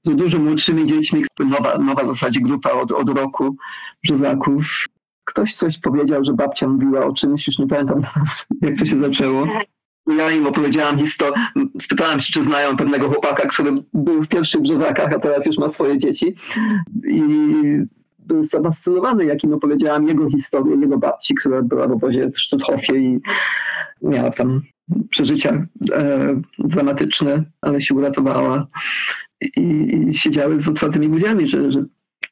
z 0.02 0.16
dużo 0.16 0.38
młodszymi 0.38 0.86
dziećmi, 0.86 1.24
nowa, 1.38 1.78
nowa 1.78 2.04
w 2.04 2.06
zasadzie 2.06 2.40
grupa 2.40 2.70
od, 2.70 2.92
od 2.92 3.08
roku 3.08 3.55
brzozaków. 4.04 4.86
Ktoś 5.24 5.54
coś 5.54 5.78
powiedział, 5.78 6.24
że 6.24 6.32
babcia 6.32 6.68
mówiła 6.68 7.06
o 7.06 7.12
czymś, 7.12 7.46
już 7.46 7.58
nie 7.58 7.66
pamiętam 7.66 8.02
teraz, 8.02 8.46
jak 8.62 8.78
to 8.78 8.86
się 8.86 8.98
zaczęło. 8.98 9.46
Ja 10.18 10.30
im 10.30 10.46
opowiedziałam 10.46 10.98
historię, 10.98 11.46
spytałem 11.82 12.20
się, 12.20 12.32
czy 12.32 12.44
znają 12.44 12.76
pewnego 12.76 13.08
chłopaka, 13.08 13.48
który 13.48 13.72
był 13.94 14.22
w 14.22 14.28
pierwszych 14.28 14.62
brzozakach, 14.62 15.12
a 15.12 15.18
teraz 15.18 15.46
już 15.46 15.58
ma 15.58 15.68
swoje 15.68 15.98
dzieci. 15.98 16.34
I 17.08 17.22
był 18.18 18.42
zafascynowany, 18.42 19.24
jak 19.24 19.44
im 19.44 19.52
opowiedziałam 19.52 20.08
jego 20.08 20.30
historię, 20.30 20.76
jego 20.80 20.98
babci, 20.98 21.34
która 21.34 21.62
była 21.62 21.88
w 21.88 21.92
obozie 21.92 22.30
w 22.30 22.40
Sztuthofie 22.40 22.94
i 22.94 23.20
miała 24.02 24.30
tam 24.30 24.62
przeżycia 25.10 25.66
e, 25.92 26.40
dramatyczne, 26.58 27.44
ale 27.60 27.80
się 27.80 27.94
uratowała. 27.94 28.66
I, 29.56 29.60
i 30.08 30.14
siedziały 30.14 30.58
z 30.58 30.68
otwartymi 30.68 31.08
buziami, 31.08 31.48
że, 31.48 31.72
że 31.72 31.84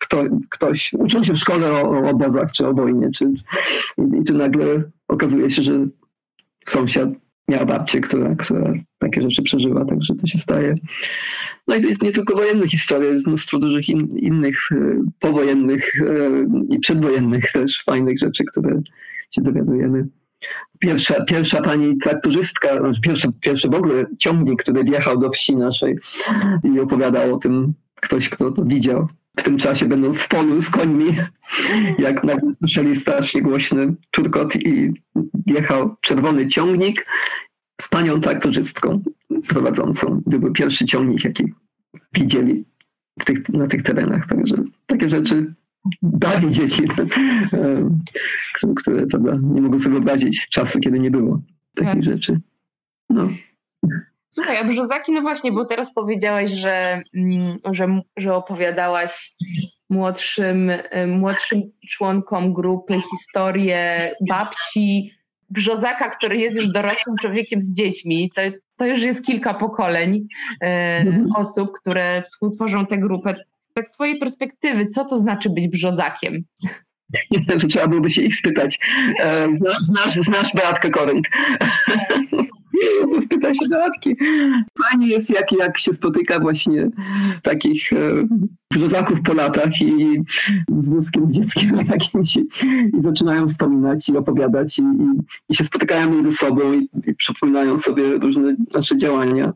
kto, 0.05 0.25
ktoś 0.51 0.93
uczył 0.93 1.25
się 1.25 1.33
w 1.33 1.39
szkole 1.39 1.73
o, 1.73 1.83
o 1.83 2.11
obozach 2.11 2.53
czy 2.53 2.67
o 2.67 2.75
wojnie, 2.75 3.11
czy, 3.11 3.25
i, 4.21 4.25
tu 4.25 4.35
nagle 4.35 4.83
okazuje 5.09 5.51
się, 5.51 5.63
że 5.63 5.87
sąsiad 6.67 7.09
miał 7.49 7.67
babcię, 7.67 8.01
która, 8.01 8.35
która 8.35 8.75
takie 8.99 9.23
rzeczy 9.23 9.43
przeżyła, 9.43 9.85
także 9.85 10.15
to 10.15 10.27
się 10.27 10.39
staje. 10.39 10.75
No 11.69 11.77
i 11.77 11.83
to 11.83 11.89
jest 11.89 12.03
nie 12.03 12.13
tylko 12.13 12.37
wojenne 12.37 12.69
historie, 12.69 13.11
jest 13.11 13.27
mnóstwo 13.27 13.59
dużych 13.59 13.89
in, 13.89 14.19
innych 14.19 14.59
e, 14.73 14.77
powojennych 15.21 16.01
e, 16.01 16.75
i 16.75 16.79
przedwojennych 16.79 17.53
też 17.53 17.83
fajnych 17.83 18.19
rzeczy, 18.19 18.45
które 18.45 18.83
się 19.31 19.43
dowiadujemy. 19.43 20.09
Pierwsza, 20.79 21.25
pierwsza 21.25 21.63
pani 21.63 21.97
traktorzystka, 21.99 22.79
znaczy 22.79 23.01
pierwszy, 23.01 23.29
pierwszy 23.41 23.69
w 23.69 23.75
ogóle 23.75 24.05
ciągnik, 24.19 24.63
który 24.63 24.85
wjechał 24.85 25.19
do 25.19 25.31
wsi 25.31 25.57
naszej 25.57 25.99
i 26.75 26.81
opowiadał 26.81 27.35
o 27.35 27.39
tym 27.39 27.75
ktoś, 27.95 28.29
kto 28.29 28.51
to 28.51 28.65
widział. 28.65 29.09
W 29.37 29.43
tym 29.43 29.59
czasie, 29.59 29.87
będąc 29.87 30.17
w 30.17 30.29
polu 30.29 30.63
z 30.63 30.71
końmi, 30.71 31.17
jak 31.99 32.25
nagle 32.25 32.55
słyszeli 32.55 32.97
strasznie 32.97 33.43
głośny 33.43 33.95
turkot 34.11 34.57
i 34.57 34.93
wjechał 35.47 35.97
czerwony 36.01 36.47
ciągnik 36.47 37.07
z 37.81 37.89
panią 37.89 38.21
traktorzystką 38.21 39.03
prowadzącą. 39.49 40.23
To 40.31 40.39
był 40.39 40.53
pierwszy 40.53 40.87
ciągnik, 40.87 41.25
jaki 41.25 41.45
widzieli 42.13 42.65
tych, 43.25 43.49
na 43.49 43.67
tych 43.67 43.83
terenach. 43.83 44.27
Także 44.27 44.57
takie 44.87 45.11
rzeczy 45.11 45.55
bawi 46.03 46.51
dzieci, 46.51 46.83
które 48.77 49.07
prawda, 49.07 49.39
nie 49.43 49.63
mogą 49.63 49.79
sobie 49.79 49.93
wyobrazić 49.93 50.49
czasu, 50.49 50.81
kiedy 50.81 51.01
nie 51.01 51.11
było 51.11 51.43
takich 51.75 51.95
tak. 51.95 52.05
rzeczy. 52.05 52.41
No. 53.11 53.29
Słuchaj, 54.35 54.57
a 54.57 54.65
Brzozaki, 54.65 55.13
no 55.13 55.21
właśnie, 55.21 55.53
bo 55.53 55.65
teraz 55.65 55.95
powiedziałaś, 55.95 56.51
że, 56.51 57.03
mm, 57.15 57.59
że, 57.73 58.01
że 58.17 58.35
opowiadałaś 58.35 59.35
młodszym, 59.91 60.73
młodszym 61.07 61.63
członkom 61.91 62.53
grupy 62.53 62.99
historię 63.11 64.11
babci 64.29 65.11
Brzozaka, 65.51 66.09
który 66.09 66.39
jest 66.39 66.57
już 66.57 66.69
dorosłym 66.69 67.17
człowiekiem 67.21 67.63
z 67.63 67.77
dziećmi. 67.77 68.31
To, 68.35 68.43
to 68.77 68.87
już 68.87 69.03
jest 69.03 69.27
kilka 69.27 69.55
pokoleń 69.55 70.27
e, 70.63 70.67
mhm. 70.99 71.27
osób, 71.37 71.69
które 71.81 72.23
współtworzą 72.23 72.87
tę 72.87 72.99
grupę. 72.99 73.35
Tak 73.75 73.89
z 73.89 73.93
twojej 73.93 74.19
perspektywy, 74.19 74.87
co 74.87 75.05
to 75.05 75.19
znaczy 75.19 75.51
być 75.51 75.69
brzozakiem? 75.69 76.45
To 77.61 77.67
trzeba 77.67 77.87
byłoby 77.87 78.11
się 78.11 78.23
ich 78.23 78.37
spytać. 78.37 78.79
E, 79.21 79.49
znasz, 79.81 80.15
znasz 80.15 80.55
Beatkę 80.55 80.91
Korynt. 80.91 81.29
Spytaj 83.27 83.55
się 83.55 83.69
dodatki. 83.69 84.17
Fajnie 84.85 85.07
jest, 85.07 85.31
jak, 85.31 85.53
jak 85.53 85.79
się 85.79 85.93
spotyka 85.93 86.41
właśnie 86.41 86.91
takich 87.43 87.93
e, 87.93 87.97
brzozaków 88.71 89.23
po 89.23 89.35
latach 89.35 89.83
i 89.83 90.23
z 90.77 90.91
wózkiem, 90.91 91.29
z 91.29 91.33
dzieckiem 91.33 91.77
jakimś 91.91 92.37
i, 92.37 92.49
i 92.99 93.03
zaczynają 93.03 93.49
wspominać 93.49 94.09
i 94.09 94.17
opowiadać 94.17 94.79
i, 94.79 94.83
i, 94.83 95.07
i 95.49 95.55
się 95.57 95.65
spotykają 95.65 96.11
między 96.11 96.33
sobą 96.33 96.73
i, 96.73 96.89
i 97.07 97.15
przypominają 97.15 97.79
sobie 97.79 98.19
różne 98.19 98.57
nasze 98.75 98.97
działania. 98.97 99.53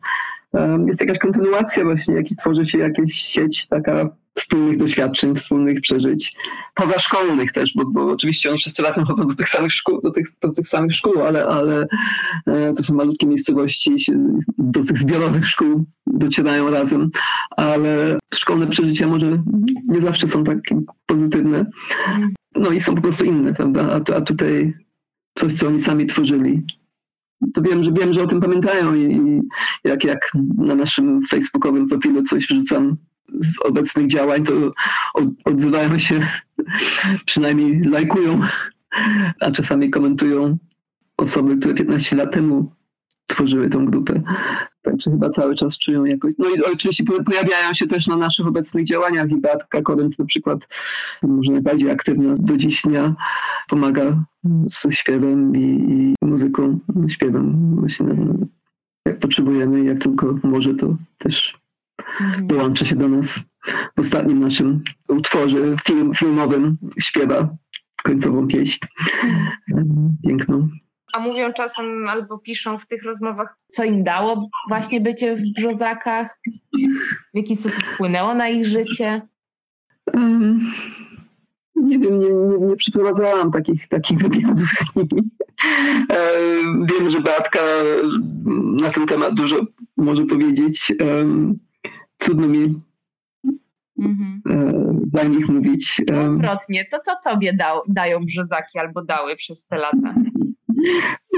Jest 0.87 1.01
jakaś 1.01 1.19
kontynuacja 1.19 1.85
właśnie, 1.85 2.15
jak 2.15 2.27
tworzy 2.39 2.67
się 2.67 2.79
jakaś 2.79 3.13
sieć 3.13 3.67
taka 3.67 4.11
wspólnych 4.39 4.77
doświadczeń, 4.77 5.35
wspólnych 5.35 5.81
przeżyć, 5.81 6.37
pozaszkolnych 6.75 7.53
też, 7.53 7.75
bo, 7.75 7.85
bo 7.85 8.07
oczywiście 8.07 8.49
oni 8.49 8.59
wszyscy 8.59 8.83
razem 8.83 9.05
chodzą 9.05 9.27
do 9.27 9.35
tych 9.35 9.49
samych 9.49 9.73
szkół, 9.73 10.01
do 10.03 10.11
tych, 10.11 10.27
do 10.41 10.53
tych 10.53 10.67
samych 10.67 10.95
szkół, 10.95 11.23
ale, 11.23 11.47
ale 11.47 11.87
e, 12.47 12.73
to 12.73 12.83
są 12.83 12.95
malutkie 12.95 13.27
miejscowości, 13.27 13.97
do 14.59 14.85
tych 14.85 14.99
zbiorowych 14.99 15.47
szkół 15.47 15.85
docierają 16.07 16.71
razem, 16.71 17.11
ale 17.51 18.19
szkolne 18.35 18.67
przeżycia 18.67 19.07
może 19.07 19.43
nie 19.89 20.01
zawsze 20.01 20.29
są 20.29 20.45
tak 20.45 20.59
pozytywne. 21.07 21.67
No 22.55 22.71
i 22.71 22.81
są 22.81 22.95
po 22.95 23.03
prostu 23.03 23.25
inne, 23.25 23.55
prawda? 23.55 23.89
A, 23.93 24.15
a 24.17 24.21
tutaj 24.21 24.75
coś, 25.35 25.55
co 25.55 25.67
oni 25.67 25.81
sami 25.81 26.07
tworzyli, 26.07 26.63
to 27.55 27.63
wiem, 27.63 27.85
że 27.85 27.93
wiem, 27.93 28.13
że 28.13 28.23
o 28.23 28.27
tym 28.27 28.41
pamiętają 28.41 28.95
i, 28.95 29.41
jak, 29.85 30.05
jak 30.05 30.31
na 30.59 30.75
naszym 30.75 31.21
facebookowym 31.31 31.89
profilu 31.89 32.23
coś 32.23 32.47
wrzucam 32.47 32.97
z 33.41 33.61
obecnych 33.65 34.07
działań, 34.07 34.45
to 34.45 34.53
odzywają 35.45 35.99
się, 35.99 36.27
przynajmniej 37.27 37.81
lajkują, 37.81 38.41
a 39.41 39.51
czasami 39.51 39.91
komentują 39.91 40.57
osoby, 41.17 41.57
które 41.57 41.75
15 41.75 42.17
lat 42.17 42.33
temu 42.33 42.73
tworzyły 43.27 43.71
tą 43.71 43.87
grupę. 43.87 44.23
Także 44.83 45.11
chyba 45.11 45.29
cały 45.29 45.55
czas 45.55 45.79
czują 45.79 46.05
jakoś. 46.05 46.35
No 46.39 46.49
i 46.49 46.73
oczywiście 46.73 47.05
pojawiają 47.05 47.75
się 47.75 47.87
też 47.87 48.07
na 48.07 48.17
naszych 48.17 48.47
obecnych 48.47 48.85
działaniach 48.85 49.31
i 49.31 49.37
Beatka 49.37 49.83
Korynt 49.83 50.19
na 50.19 50.25
przykład 50.25 50.69
może 51.23 51.53
najbardziej 51.53 51.91
aktywna 51.91 52.35
do 52.39 52.57
dziś 52.57 52.83
dnia 52.83 53.15
pomaga 53.69 54.25
ze 54.83 54.93
śpiewem 54.93 55.57
i, 55.57 55.93
i 55.93 56.15
muzyką, 56.29 56.79
śpiewem 57.09 57.77
właśnie 57.77 58.07
jak 59.09 59.19
potrzebujemy, 59.19 59.85
jak 59.85 59.99
tylko 59.99 60.39
może, 60.43 60.75
to 60.75 60.97
też 61.19 61.59
mhm. 62.21 62.47
dołącza 62.47 62.85
się 62.85 62.97
do 62.97 63.09
nas. 63.09 63.41
W 63.97 64.01
ostatnim 64.01 64.39
naszym 64.39 64.83
utworze 65.09 65.77
film, 65.85 66.15
filmowym 66.15 66.79
śpiewa 66.99 67.57
końcową 68.03 68.49
pieśń. 68.49 68.87
Mhm. 69.71 70.17
Piękną. 70.27 70.69
A 71.13 71.19
mówią 71.21 71.53
czasem 71.53 72.09
albo 72.09 72.39
piszą 72.39 72.79
w 72.79 72.87
tych 72.87 73.05
rozmowach, 73.05 73.57
co 73.69 73.85
im 73.85 74.05
dało 74.05 74.49
właśnie 74.69 75.01
bycie 75.01 75.37
w 75.37 75.43
Brzozakach? 75.57 76.41
W 77.35 77.37
jaki 77.37 77.57
sposób 77.57 77.83
wpłynęło 77.83 78.35
na 78.35 78.49
ich 78.49 78.67
życie? 78.67 79.23
Um, 80.15 80.73
nie 81.83 81.99
wiem, 81.99 82.19
nie, 82.19 82.31
nie, 82.31 82.67
nie 82.67 82.77
przeprowadzałam 82.77 83.53
takich, 83.53 83.89
takich 83.89 84.19
wywiadów 84.19 84.69
z 84.71 84.97
nimi. 84.97 85.31
E, 86.13 86.31
wiem, 86.85 87.11
że 87.11 87.21
Beatka 87.21 87.61
na 88.55 88.91
ten 88.91 89.07
temat 89.07 89.35
dużo 89.35 89.57
może 89.97 90.27
powiedzieć. 90.27 90.93
Trudno 92.19 92.49
mi 92.49 92.81
mhm. 93.99 94.43
E, 94.51 95.19
za 95.19 95.25
nich 95.25 95.49
mówić. 95.49 96.03
Odwrotnie, 96.33 96.87
to 96.91 96.99
co 96.99 97.31
tobie 97.31 97.53
dał, 97.53 97.81
dają 97.89 98.21
brzozaki 98.21 98.79
albo 98.79 99.05
dały 99.05 99.37
przez 99.37 99.67
te 99.67 99.79
lata? 99.79 100.15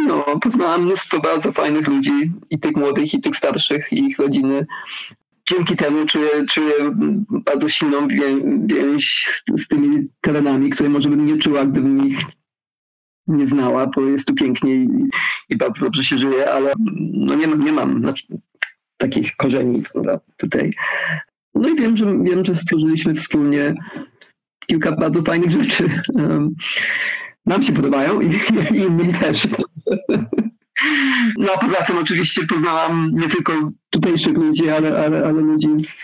No, 0.07 0.25
poznałam 0.43 0.83
mnóstwo 0.85 1.21
bardzo 1.21 1.53
fajnych 1.53 1.89
ludzi, 1.89 2.33
i 2.51 2.59
tych 2.59 2.77
młodych, 2.77 3.15
i 3.15 3.21
tych 3.21 3.37
starszych, 3.37 3.93
i 3.93 4.05
ich 4.05 4.19
rodziny. 4.19 4.67
Dzięki 5.51 5.77
temu 5.77 6.07
czuję, 6.07 6.29
czuję 6.51 6.73
bardzo 7.31 7.69
silną 7.69 8.09
więź 8.67 9.29
z, 9.29 9.63
z 9.63 9.69
tymi 9.69 10.09
terenami, 10.21 10.71
które 10.71 10.89
może 10.89 11.09
bym 11.09 11.27
nie 11.27 11.39
czuła, 11.39 11.65
gdybym 11.65 12.09
ich 12.09 12.19
nie 13.27 13.47
znała, 13.47 13.87
bo 13.87 14.03
jest 14.03 14.27
tu 14.27 14.35
pięknie 14.35 14.75
i, 14.75 14.89
i 15.49 15.57
bardzo 15.57 15.81
dobrze 15.85 16.05
się 16.05 16.19
żyje, 16.19 16.53
ale 16.53 16.73
no 17.13 17.35
nie, 17.35 17.47
nie 17.47 17.73
mam 17.73 18.01
znaczy, 18.01 18.27
takich 18.97 19.37
korzeni 19.37 19.83
prawda, 19.83 20.21
tutaj. 20.37 20.73
No 21.55 21.69
i 21.69 21.77
wiem, 21.77 21.97
że, 21.97 22.19
wiem, 22.23 22.45
że 22.45 22.55
stworzyliśmy 22.55 23.15
wspólnie 23.15 23.75
kilka 24.67 24.93
bardzo 24.93 25.23
fajnych 25.23 25.51
rzeczy. 25.51 25.91
Nam 27.47 27.63
się 27.63 27.73
podobają 27.73 28.21
i, 28.21 28.27
i 28.75 28.77
innym 28.77 29.13
też. 29.13 29.49
No 31.41 31.53
a 31.55 31.59
poza 31.59 31.83
tym 31.83 31.99
oczywiście 31.99 32.47
poznałam 32.47 33.11
nie 33.13 33.29
tylko 33.29 33.53
tutejszych 33.91 34.33
ludzi, 34.33 34.71
ale, 34.71 35.05
ale, 35.05 35.19
ale 35.19 35.41
ludzi 35.41 35.69
z, 35.79 36.03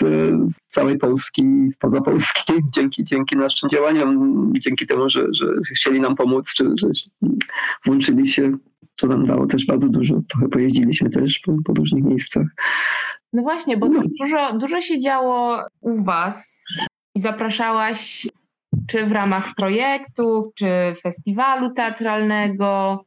z 0.48 0.56
całej 0.66 0.98
Polski 0.98 1.42
i 1.42 1.72
spoza 1.72 2.00
Polski 2.00 2.52
dzięki, 2.74 3.04
dzięki 3.04 3.36
naszym 3.36 3.70
działaniom, 3.70 4.52
dzięki 4.58 4.86
temu, 4.86 5.10
że, 5.10 5.26
że 5.30 5.46
chcieli 5.74 6.00
nam 6.00 6.16
pomóc, 6.16 6.54
czy 6.54 6.64
że 6.76 6.88
włączyli 7.84 8.26
się, 8.26 8.56
co 8.96 9.06
nam 9.06 9.26
dało 9.26 9.46
też 9.46 9.66
bardzo 9.66 9.88
dużo. 9.88 10.20
Trochę 10.28 10.48
pojeździliśmy 10.48 11.10
też 11.10 11.38
po, 11.38 11.52
po 11.64 11.74
różnych 11.74 12.04
miejscach. 12.04 12.46
No 13.32 13.42
właśnie, 13.42 13.76
bo 13.76 13.88
no. 13.88 14.02
Dużo, 14.20 14.58
dużo 14.58 14.80
się 14.80 15.00
działo 15.00 15.64
u 15.80 16.04
Was 16.04 16.64
i 17.14 17.20
zapraszałaś 17.20 18.26
czy 18.86 19.06
w 19.06 19.12
ramach 19.12 19.54
projektów, 19.56 20.46
czy 20.54 20.66
festiwalu 21.02 21.70
teatralnego, 21.70 23.04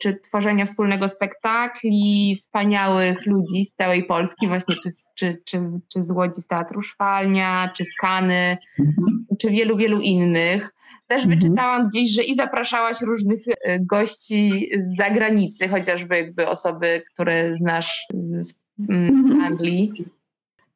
czy 0.00 0.14
tworzenia 0.14 0.64
wspólnego 0.64 1.08
spektakli, 1.08 2.34
wspaniałych 2.36 3.26
ludzi 3.26 3.64
z 3.64 3.74
całej 3.74 4.04
Polski, 4.04 4.48
właśnie 4.48 4.74
czy, 4.82 4.90
czy, 5.16 5.42
czy, 5.44 5.62
czy 5.92 6.02
z 6.02 6.10
Łodzi 6.10 6.40
z 6.40 6.46
Teatru 6.46 6.82
Szwalnia, 6.82 7.72
czy 7.76 7.84
z 7.84 7.94
Kany, 8.00 8.58
mhm. 8.78 9.26
czy 9.40 9.50
wielu, 9.50 9.76
wielu 9.76 10.00
innych. 10.00 10.74
Też 11.06 11.22
mhm. 11.24 11.40
wyczytałam 11.40 11.88
gdzieś, 11.88 12.10
że 12.10 12.22
i 12.22 12.34
zapraszałaś 12.34 13.00
różnych 13.00 13.40
e, 13.48 13.80
gości 13.80 14.70
z 14.78 14.96
zagranicy, 14.96 15.68
chociażby 15.68 16.16
jakby 16.16 16.48
osoby, 16.48 17.02
które 17.12 17.56
znasz 17.56 18.06
z 18.14 18.54
mm, 18.88 19.08
mhm. 19.08 19.40
Anglii 19.40 20.04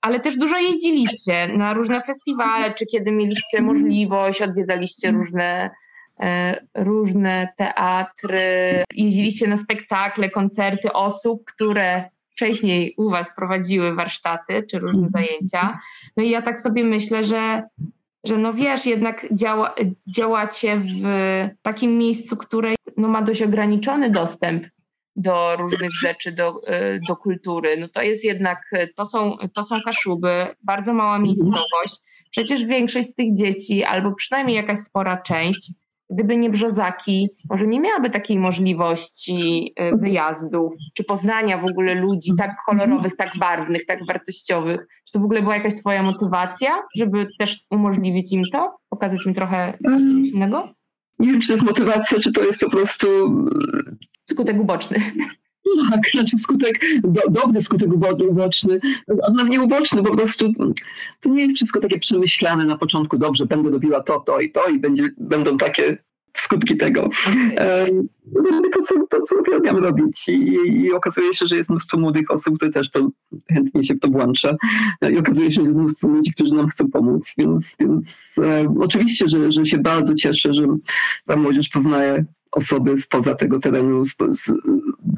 ale 0.02 0.20
też 0.20 0.36
dużo 0.36 0.58
jeździliście 0.58 1.48
na 1.48 1.74
różne 1.74 2.00
festiwale, 2.00 2.74
czy 2.74 2.86
kiedy 2.86 3.12
mieliście 3.12 3.62
możliwość, 3.62 4.42
odwiedzaliście 4.42 5.10
różne, 5.10 5.44
e, 5.54 5.70
różne 6.74 7.48
teatry, 7.56 8.84
jeździliście 8.94 9.48
na 9.48 9.56
spektakle, 9.56 10.30
koncerty 10.30 10.92
osób, 10.92 11.44
które 11.44 12.04
wcześniej 12.30 12.94
u 12.96 13.10
Was 13.10 13.36
prowadziły 13.36 13.94
warsztaty 13.94 14.62
czy 14.70 14.78
różne 14.78 15.02
mhm. 15.02 15.08
zajęcia. 15.08 15.78
No 16.16 16.22
i 16.22 16.30
ja 16.30 16.42
tak 16.42 16.58
sobie 16.58 16.84
myślę, 16.84 17.24
że, 17.24 17.62
że 18.24 18.38
no 18.38 18.52
wiesz, 18.52 18.86
jednak 18.86 19.26
działa, 19.32 19.74
działacie 20.16 20.82
w 21.02 21.48
takim 21.62 21.98
miejscu, 21.98 22.36
które 22.36 22.74
no 22.96 23.08
ma 23.08 23.22
dość 23.22 23.42
ograniczony 23.42 24.10
dostęp 24.10 24.66
do 25.16 25.56
różnych 25.56 25.90
rzeczy, 26.00 26.32
do, 26.32 26.60
e, 26.66 27.00
do 27.08 27.16
kultury. 27.16 27.76
No 27.76 27.88
to 27.88 28.02
jest 28.02 28.24
jednak, 28.24 28.58
e, 28.72 28.86
to 28.86 29.04
są, 29.04 29.36
to 29.54 29.62
są 29.62 29.76
Kaszuby, 29.84 30.46
bardzo 30.62 30.94
mała 30.94 31.16
mhm. 31.16 31.24
miejscowość. 31.24 31.96
Przecież 32.30 32.64
większość 32.64 33.08
z 33.08 33.14
tych 33.14 33.36
dzieci, 33.36 33.84
albo 33.84 34.14
przynajmniej 34.14 34.56
jakaś 34.56 34.78
spora 34.78 35.16
część, 35.16 35.72
gdyby 36.12 36.36
nie 36.36 36.50
Brzozaki, 36.50 37.28
może 37.50 37.66
nie 37.66 37.80
miałaby 37.80 38.10
takiej 38.10 38.38
możliwości 38.38 39.72
e, 39.76 39.96
wyjazdów, 39.96 40.74
czy 40.94 41.04
poznania 41.04 41.58
w 41.58 41.64
ogóle 41.64 41.94
ludzi 41.94 42.30
tak 42.38 42.56
kolorowych, 42.66 43.16
tak 43.16 43.38
barwnych, 43.38 43.86
tak 43.86 44.06
wartościowych. 44.06 44.86
Czy 45.04 45.12
to 45.12 45.20
w 45.20 45.24
ogóle 45.24 45.42
była 45.42 45.54
jakaś 45.56 45.74
twoja 45.74 46.02
motywacja, 46.02 46.82
żeby 46.96 47.26
też 47.38 47.58
umożliwić 47.70 48.32
im 48.32 48.42
to? 48.52 48.76
Pokazać 48.88 49.26
im 49.26 49.34
trochę 49.34 49.78
innego? 50.34 50.68
Nie 51.18 51.32
wiem, 51.32 51.40
czy 51.40 51.46
to 51.46 51.52
jest 51.52 51.64
motywacja, 51.64 52.18
czy 52.20 52.32
to 52.32 52.44
jest 52.44 52.60
po 52.60 52.70
prostu 52.70 53.06
skutek 54.24 54.60
uboczny. 54.60 54.98
Tak, 55.90 56.00
znaczy 56.14 56.38
skutek, 56.38 56.80
do, 57.02 57.20
dobry 57.30 57.60
skutek 57.60 57.88
uboczny, 58.30 58.80
a 59.38 59.42
nie 59.42 59.60
uboczny, 59.60 60.02
po 60.02 60.16
prostu 60.16 60.52
to 61.20 61.28
nie 61.28 61.42
jest 61.42 61.56
wszystko 61.56 61.80
takie 61.80 61.98
przemyślane 61.98 62.66
na 62.66 62.78
początku, 62.78 63.18
dobrze, 63.18 63.46
będę 63.46 63.70
robiła 63.70 64.00
to, 64.00 64.20
to 64.20 64.40
i 64.40 64.52
to 64.52 64.68
i 64.68 64.78
będzie, 64.78 65.08
będą 65.18 65.56
takie 65.56 65.98
skutki 66.36 66.76
tego. 66.76 67.04
Okay. 67.04 68.08
Robię 68.34 68.70
to 68.74 68.82
co, 68.82 68.94
to, 69.10 69.22
co 69.22 69.36
uwielbiam 69.36 69.76
robić 69.76 70.28
I, 70.28 70.56
I, 70.66 70.92
okazuje 70.92 71.34
się, 71.34 71.46
że 71.46 71.56
jest 71.56 71.70
mnóstwo 71.70 71.98
młodych 71.98 72.30
osób, 72.30 72.56
które 72.56 72.70
też 72.70 72.90
to 72.90 73.08
chętnie 73.52 73.84
się 73.84 73.94
w 73.94 74.00
to 74.00 74.08
włącza 74.08 74.56
i 75.12 75.18
okazuje 75.18 75.50
się, 75.50 75.54
że 75.54 75.62
jest 75.62 75.76
mnóstwo 75.76 76.08
ludzi, 76.08 76.32
którzy 76.32 76.54
nam 76.54 76.68
chcą 76.68 76.90
pomóc, 76.90 77.34
więc, 77.38 77.76
więc 77.80 78.36
e, 78.44 78.74
oczywiście, 78.80 79.28
że, 79.28 79.52
że 79.52 79.66
się 79.66 79.78
bardzo 79.78 80.14
cieszę, 80.14 80.54
że 80.54 80.66
ta 81.26 81.36
młodzież 81.36 81.68
poznaje 81.68 82.24
osoby 82.52 82.98
spoza 82.98 83.34
tego 83.34 83.58
terenu, 83.58 84.04
z, 84.04 84.16
z, 84.30 84.52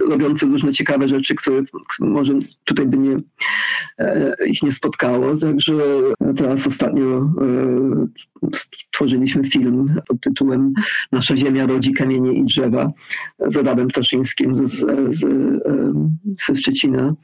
robiące 0.08 0.46
różne 0.46 0.72
ciekawe 0.72 1.08
rzeczy, 1.08 1.34
które 1.34 1.62
może 2.00 2.34
tutaj 2.64 2.86
by 2.86 2.98
nie, 2.98 3.16
e, 3.98 4.36
ich 4.46 4.62
nie 4.62 4.72
spotkało. 4.72 5.36
Także 5.36 5.72
teraz 6.36 6.66
ostatnio 6.66 7.16
e, 7.16 8.52
stworzyliśmy 8.54 9.44
film 9.44 10.00
pod 10.08 10.20
tytułem 10.20 10.72
Nasza 11.12 11.36
ziemia 11.36 11.66
rodzi 11.66 11.92
kamienie 11.92 12.32
i 12.32 12.44
drzewa 12.44 12.92
z 13.46 13.56
Adamem 13.56 13.88
Ptaszyńskim 13.88 14.56
z, 14.56 14.60
z, 14.60 14.84
z, 15.16 15.26
ze 16.46 16.56
Szczecina. 16.56 17.14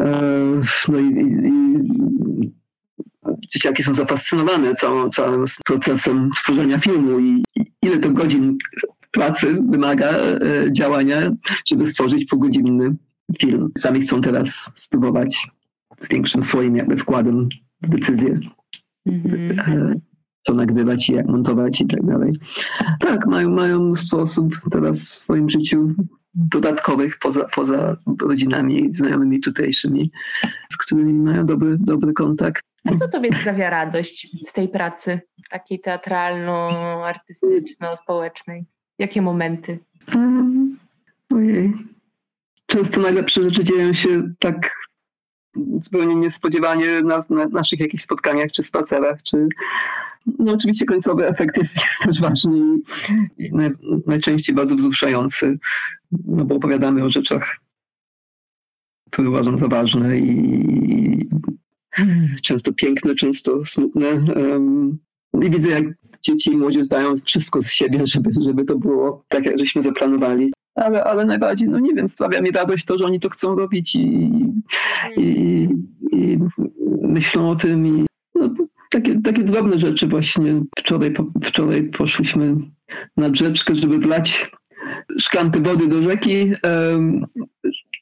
E, 0.00 0.22
no 0.88 0.98
i, 0.98 1.04
i 1.44 2.54
dzieciaki 3.48 3.82
są 3.82 3.94
zafascynowane 3.94 4.74
całym 5.12 5.44
procesem 5.64 6.30
tworzenia 6.36 6.78
filmu 6.78 7.18
i 7.18 7.44
ile 7.82 7.98
to 7.98 8.10
godzin 8.10 8.58
pracy 9.14 9.62
wymaga 9.70 10.10
e, 10.10 10.38
działania, 10.72 11.30
żeby 11.68 11.86
stworzyć 11.86 12.24
półgodzinny 12.24 12.96
film. 13.38 13.70
Sami 13.78 14.00
chcą 14.00 14.20
teraz 14.20 14.72
spróbować 14.74 15.48
z 15.98 16.08
większym 16.08 16.42
swoim 16.42 16.76
jakby 16.76 16.96
wkładem 16.96 17.48
w 17.82 17.88
decyzję, 17.88 18.40
mm-hmm. 19.08 19.94
co 20.42 20.54
nagrywać 20.54 21.08
i 21.08 21.12
jak 21.12 21.26
montować 21.26 21.80
i 21.80 21.86
tak 21.86 22.06
dalej. 22.06 22.32
Tak, 23.00 23.26
mają, 23.26 23.50
mają 23.50 23.80
mnóstwo 23.80 24.18
osób 24.18 24.60
teraz 24.70 25.02
w 25.02 25.08
swoim 25.08 25.50
życiu 25.50 25.94
dodatkowych 26.34 27.18
poza, 27.18 27.44
poza 27.44 27.96
rodzinami 28.22 28.94
znajomymi 28.94 29.40
tutejszymi, 29.40 30.10
z 30.72 30.76
którymi 30.76 31.12
mają 31.12 31.46
dobry, 31.46 31.76
dobry 31.78 32.12
kontakt. 32.12 32.64
A 32.84 32.94
co 32.94 33.08
tobie 33.08 33.30
sprawia 33.40 33.70
radość 33.70 34.36
w 34.48 34.52
tej 34.52 34.68
pracy, 34.68 35.20
takiej 35.50 35.80
teatralno-artystyczno-społecznej? 35.80 38.64
Jakie 38.98 39.22
momenty? 39.22 39.78
Um, 40.14 40.78
ojej. 41.30 41.72
Często 42.66 43.00
najlepsze 43.00 43.42
rzeczy 43.42 43.64
dzieją 43.64 43.92
się 43.92 44.32
tak 44.38 44.70
zupełnie 45.78 46.14
niespodziewanie 46.14 47.02
na, 47.02 47.20
na 47.30 47.44
naszych 47.44 47.80
jakichś 47.80 48.02
spotkaniach 48.02 48.52
czy 48.52 48.62
spacerach, 48.62 49.22
czy 49.22 49.48
no 50.38 50.52
oczywiście 50.52 50.84
końcowy 50.84 51.28
efekt 51.28 51.56
jest, 51.56 51.76
jest 51.76 52.02
też 52.02 52.20
ważny 52.20 52.58
i, 53.38 53.52
naj, 53.52 53.70
najczęściej 54.06 54.56
bardzo 54.56 54.76
wzruszający, 54.76 55.58
no 56.26 56.44
bo 56.44 56.54
opowiadamy 56.54 57.04
o 57.04 57.10
rzeczach, 57.10 57.56
które 59.10 59.28
uważam 59.28 59.58
za 59.58 59.68
ważne 59.68 60.18
i 60.18 61.28
często 62.42 62.72
piękne, 62.72 63.14
często 63.14 63.64
smutne. 63.64 64.06
Um, 64.06 64.98
I 65.42 65.50
widzę, 65.50 65.68
jak 65.68 65.84
dzieci 66.26 66.50
i 66.50 66.56
młodzież 66.56 66.88
dają 66.88 67.14
wszystko 67.24 67.62
z 67.62 67.70
siebie, 67.70 68.06
żeby, 68.12 68.30
żeby 68.40 68.64
to 68.64 68.78
było 68.78 69.24
tak, 69.28 69.46
jak 69.46 69.58
żeśmy 69.58 69.82
zaplanowali. 69.82 70.52
Ale, 70.74 71.04
ale 71.04 71.24
najbardziej, 71.24 71.68
no 71.68 71.78
nie 71.78 71.94
wiem, 71.94 72.08
sprawia 72.08 72.40
mi 72.40 72.50
radość 72.50 72.84
to, 72.84 72.98
że 72.98 73.04
oni 73.04 73.20
to 73.20 73.28
chcą 73.28 73.56
robić 73.56 73.94
i, 73.94 74.30
i, 75.16 75.68
i 76.12 76.38
myślą 77.02 77.50
o 77.50 77.56
tym. 77.56 77.86
I, 77.86 78.06
no, 78.34 78.50
takie, 78.90 79.22
takie 79.22 79.42
drobne 79.42 79.78
rzeczy 79.78 80.06
właśnie. 80.06 80.62
Wczoraj, 80.78 81.14
wczoraj 81.44 81.82
poszliśmy 81.82 82.56
na 83.16 83.34
rzeczkę, 83.34 83.74
żeby 83.74 83.98
wlać 83.98 84.50
szklankę 85.18 85.60
wody 85.60 85.88
do 85.88 86.02
rzeki, 86.02 86.52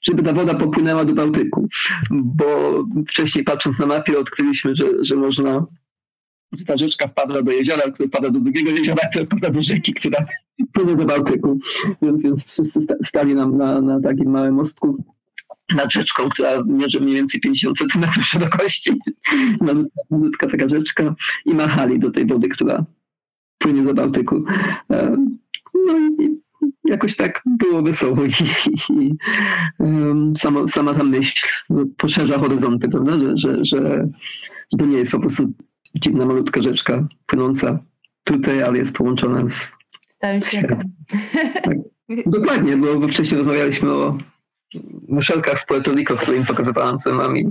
żeby 0.02 0.22
ta 0.22 0.32
woda 0.32 0.54
popłynęła 0.54 1.04
do 1.04 1.14
Bałtyku, 1.14 1.68
bo 2.10 2.78
wcześniej 3.08 3.44
patrząc 3.44 3.78
na 3.78 3.86
mapie 3.86 4.18
odkryliśmy, 4.18 4.76
że, 4.76 4.84
że 5.00 5.16
można 5.16 5.66
ta 6.66 6.76
rzeczka 6.76 7.08
wpada 7.08 7.42
do 7.42 7.52
jeziora, 7.52 7.82
która 7.90 8.08
wpada 8.08 8.30
do 8.30 8.40
drugiego 8.40 8.70
jeziora, 8.70 9.08
która 9.10 9.24
wpada 9.24 9.50
do 9.50 9.62
rzeki, 9.62 9.92
która 9.92 10.18
płynie 10.72 10.96
do 10.96 11.04
Bałtyku. 11.04 11.58
Więc, 12.02 12.24
więc 12.24 12.52
wszyscy 12.52 12.80
stali 13.02 13.34
nam 13.34 13.56
na, 13.56 13.80
na 13.80 14.00
takim 14.00 14.30
małym 14.30 14.54
mostku 14.54 15.04
nad 15.74 15.92
rzeczką, 15.92 16.28
która 16.28 16.62
mierzy 16.66 17.00
mniej 17.00 17.14
więcej 17.14 17.40
50 17.40 17.78
centymetrów 17.78 18.24
szerokości. 18.24 18.90
Malutka, 20.10 20.46
taka 20.46 20.68
rzeczka 20.68 21.14
i 21.44 21.54
machali 21.54 21.98
do 21.98 22.10
tej 22.10 22.26
wody, 22.26 22.48
która 22.48 22.84
płynie 23.58 23.82
do 23.82 23.94
Bałtyku. 23.94 24.44
E, 24.90 25.16
no 25.86 25.98
i 25.98 26.42
jakoś 26.84 27.16
tak 27.16 27.42
było 27.46 27.82
wesoło 27.82 28.24
i, 28.24 28.30
i, 28.92 29.16
sama, 30.36 30.68
sama 30.68 30.94
ta 30.94 31.04
myśl 31.04 31.46
poszerza 31.96 32.38
horyzonty, 32.38 32.88
prawda, 32.88 33.18
że, 33.18 33.36
że, 33.36 33.64
że, 33.64 34.08
że 34.72 34.78
to 34.78 34.86
nie 34.86 34.98
jest 34.98 35.12
po 35.12 35.20
prostu 35.20 35.52
dziwna 35.94 36.26
malutka 36.26 36.62
rzeczka 36.62 37.06
płynąca 37.26 37.78
tutaj, 38.24 38.62
ale 38.62 38.78
jest 38.78 38.96
połączona 38.96 39.50
z, 39.50 39.76
z 40.08 40.16
całym 40.16 40.42
światem. 40.42 40.82
Tak. 41.62 41.76
Dokładnie, 42.26 42.76
bo, 42.76 43.08
wcześniej 43.08 43.38
rozmawialiśmy 43.38 43.92
o 43.92 44.18
muszelkach 45.08 45.60
z 45.60 45.66
Puerto 45.66 45.92
Rico, 45.92 46.16
które 46.16 46.36
im 46.36 46.46
pokazywałam 46.46 47.00
z 47.00 47.04
nami. 47.06 47.50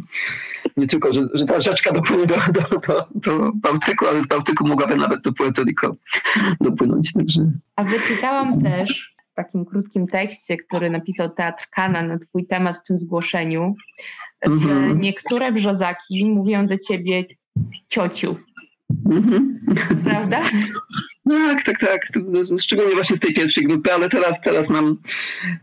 Nie 0.77 0.87
tylko, 0.87 1.13
że, 1.13 1.21
że 1.33 1.45
ta 1.45 1.61
rzeczka 1.61 1.91
dopłynie 1.91 2.25
do, 2.25 2.35
do, 2.35 2.79
do, 2.79 3.07
do 3.15 3.51
Bałtyku, 3.55 4.07
ale 4.07 4.23
z 4.23 4.27
Bałtyku 4.27 4.67
mogłaby 4.67 4.95
nawet 4.95 5.21
do 5.21 5.33
Puerto 5.33 5.63
Rico 5.63 5.95
dopłynąć. 6.61 7.13
Także. 7.13 7.51
A 7.75 7.83
wyczytałam 7.83 8.61
też 8.61 9.15
w 9.31 9.35
takim 9.35 9.65
krótkim 9.65 10.07
tekście, 10.07 10.57
który 10.57 10.89
napisał 10.89 11.29
Teatr 11.29 11.67
Kana 11.69 12.01
na 12.01 12.19
twój 12.19 12.47
temat 12.47 12.77
w 12.77 12.83
tym 12.83 12.99
zgłoszeniu, 12.99 13.75
że 14.43 14.51
mhm. 14.51 15.01
niektóre 15.01 15.51
brzozaki 15.51 16.25
mówią 16.25 16.67
do 16.67 16.77
ciebie 16.77 17.23
ciociu. 17.89 18.35
Mhm. 19.11 19.59
Prawda? 20.03 20.43
Tak, 21.29 21.63
tak, 21.63 21.79
tak. 21.79 22.07
Szczególnie 22.59 22.93
właśnie 22.93 23.15
z 23.15 23.19
tej 23.19 23.33
pierwszej 23.33 23.63
grupy, 23.63 23.93
ale 23.93 24.09
teraz, 24.09 24.41
teraz 24.41 24.69
mam 24.69 24.97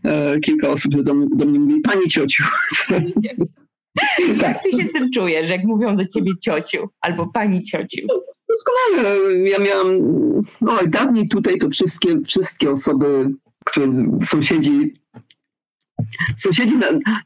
e, 0.03 0.39
kilka 0.39 0.69
osób, 0.69 0.91
które 0.91 1.03
do, 1.03 1.13
do 1.35 1.45
mnie 1.45 1.59
mówi 1.59 1.81
pani 1.81 2.09
ciociu. 2.09 2.43
Pani 2.89 3.13
ciociu. 3.13 3.43
tak. 4.39 4.41
Jak 4.41 4.63
ty 4.63 4.71
się 4.71 4.87
z 4.87 4.91
tym 4.91 5.11
czujesz, 5.11 5.49
jak 5.49 5.63
mówią 5.63 5.95
do 5.95 6.05
ciebie 6.05 6.31
ciociu 6.43 6.89
albo 7.01 7.27
pani 7.27 7.63
ciociu? 7.63 8.07
Doskonale. 8.49 9.37
Ja 9.37 9.59
miałam, 9.59 9.87
no 10.61 10.77
dawniej 10.87 11.27
tutaj 11.27 11.57
to 11.57 11.69
wszystkie, 11.69 12.21
wszystkie 12.25 12.71
osoby, 12.71 13.29
które 13.65 13.87
sąsiedzi 14.23 14.93
Sąsiedzi, 16.37 16.73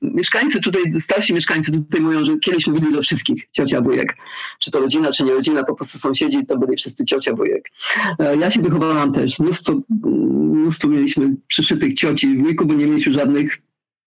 mieszkańcy 0.02 0.62
tutaj, 0.62 0.82
starsi 1.00 1.34
mieszkańcy 1.34 1.72
tutaj 1.72 2.02
mówią, 2.02 2.26
że 2.26 2.38
kiedyś 2.38 2.68
mówili 2.68 2.94
do 2.94 3.02
wszystkich 3.02 3.48
ciocia, 3.52 3.82
wujek. 3.82 4.18
Czy 4.60 4.72
to 4.72 4.80
rodzina, 4.80 5.12
czy 5.12 5.24
nie 5.24 5.32
rodzina, 5.32 5.64
po 5.64 5.76
prostu 5.76 5.98
sąsiedzi 5.98 6.46
to 6.46 6.58
byli 6.58 6.78
wszyscy 6.78 7.06
ciocia, 7.06 7.34
wujek. 7.34 7.72
E, 8.20 8.38
ja 8.38 8.52
się 8.52 8.62
wychowałam 8.62 9.14
też. 9.14 9.40
Mnóstwo, 9.40 9.82
mnóstwo 10.64 10.88
mieliśmy 10.88 11.36
przyszytych 11.48 11.94
cioci 11.94 12.28
i 12.28 12.38
wujków, 12.38 12.68
bo 12.68 12.74
nie 12.74 12.88
mieliśmy 12.88 13.14
żadnych 13.14 13.62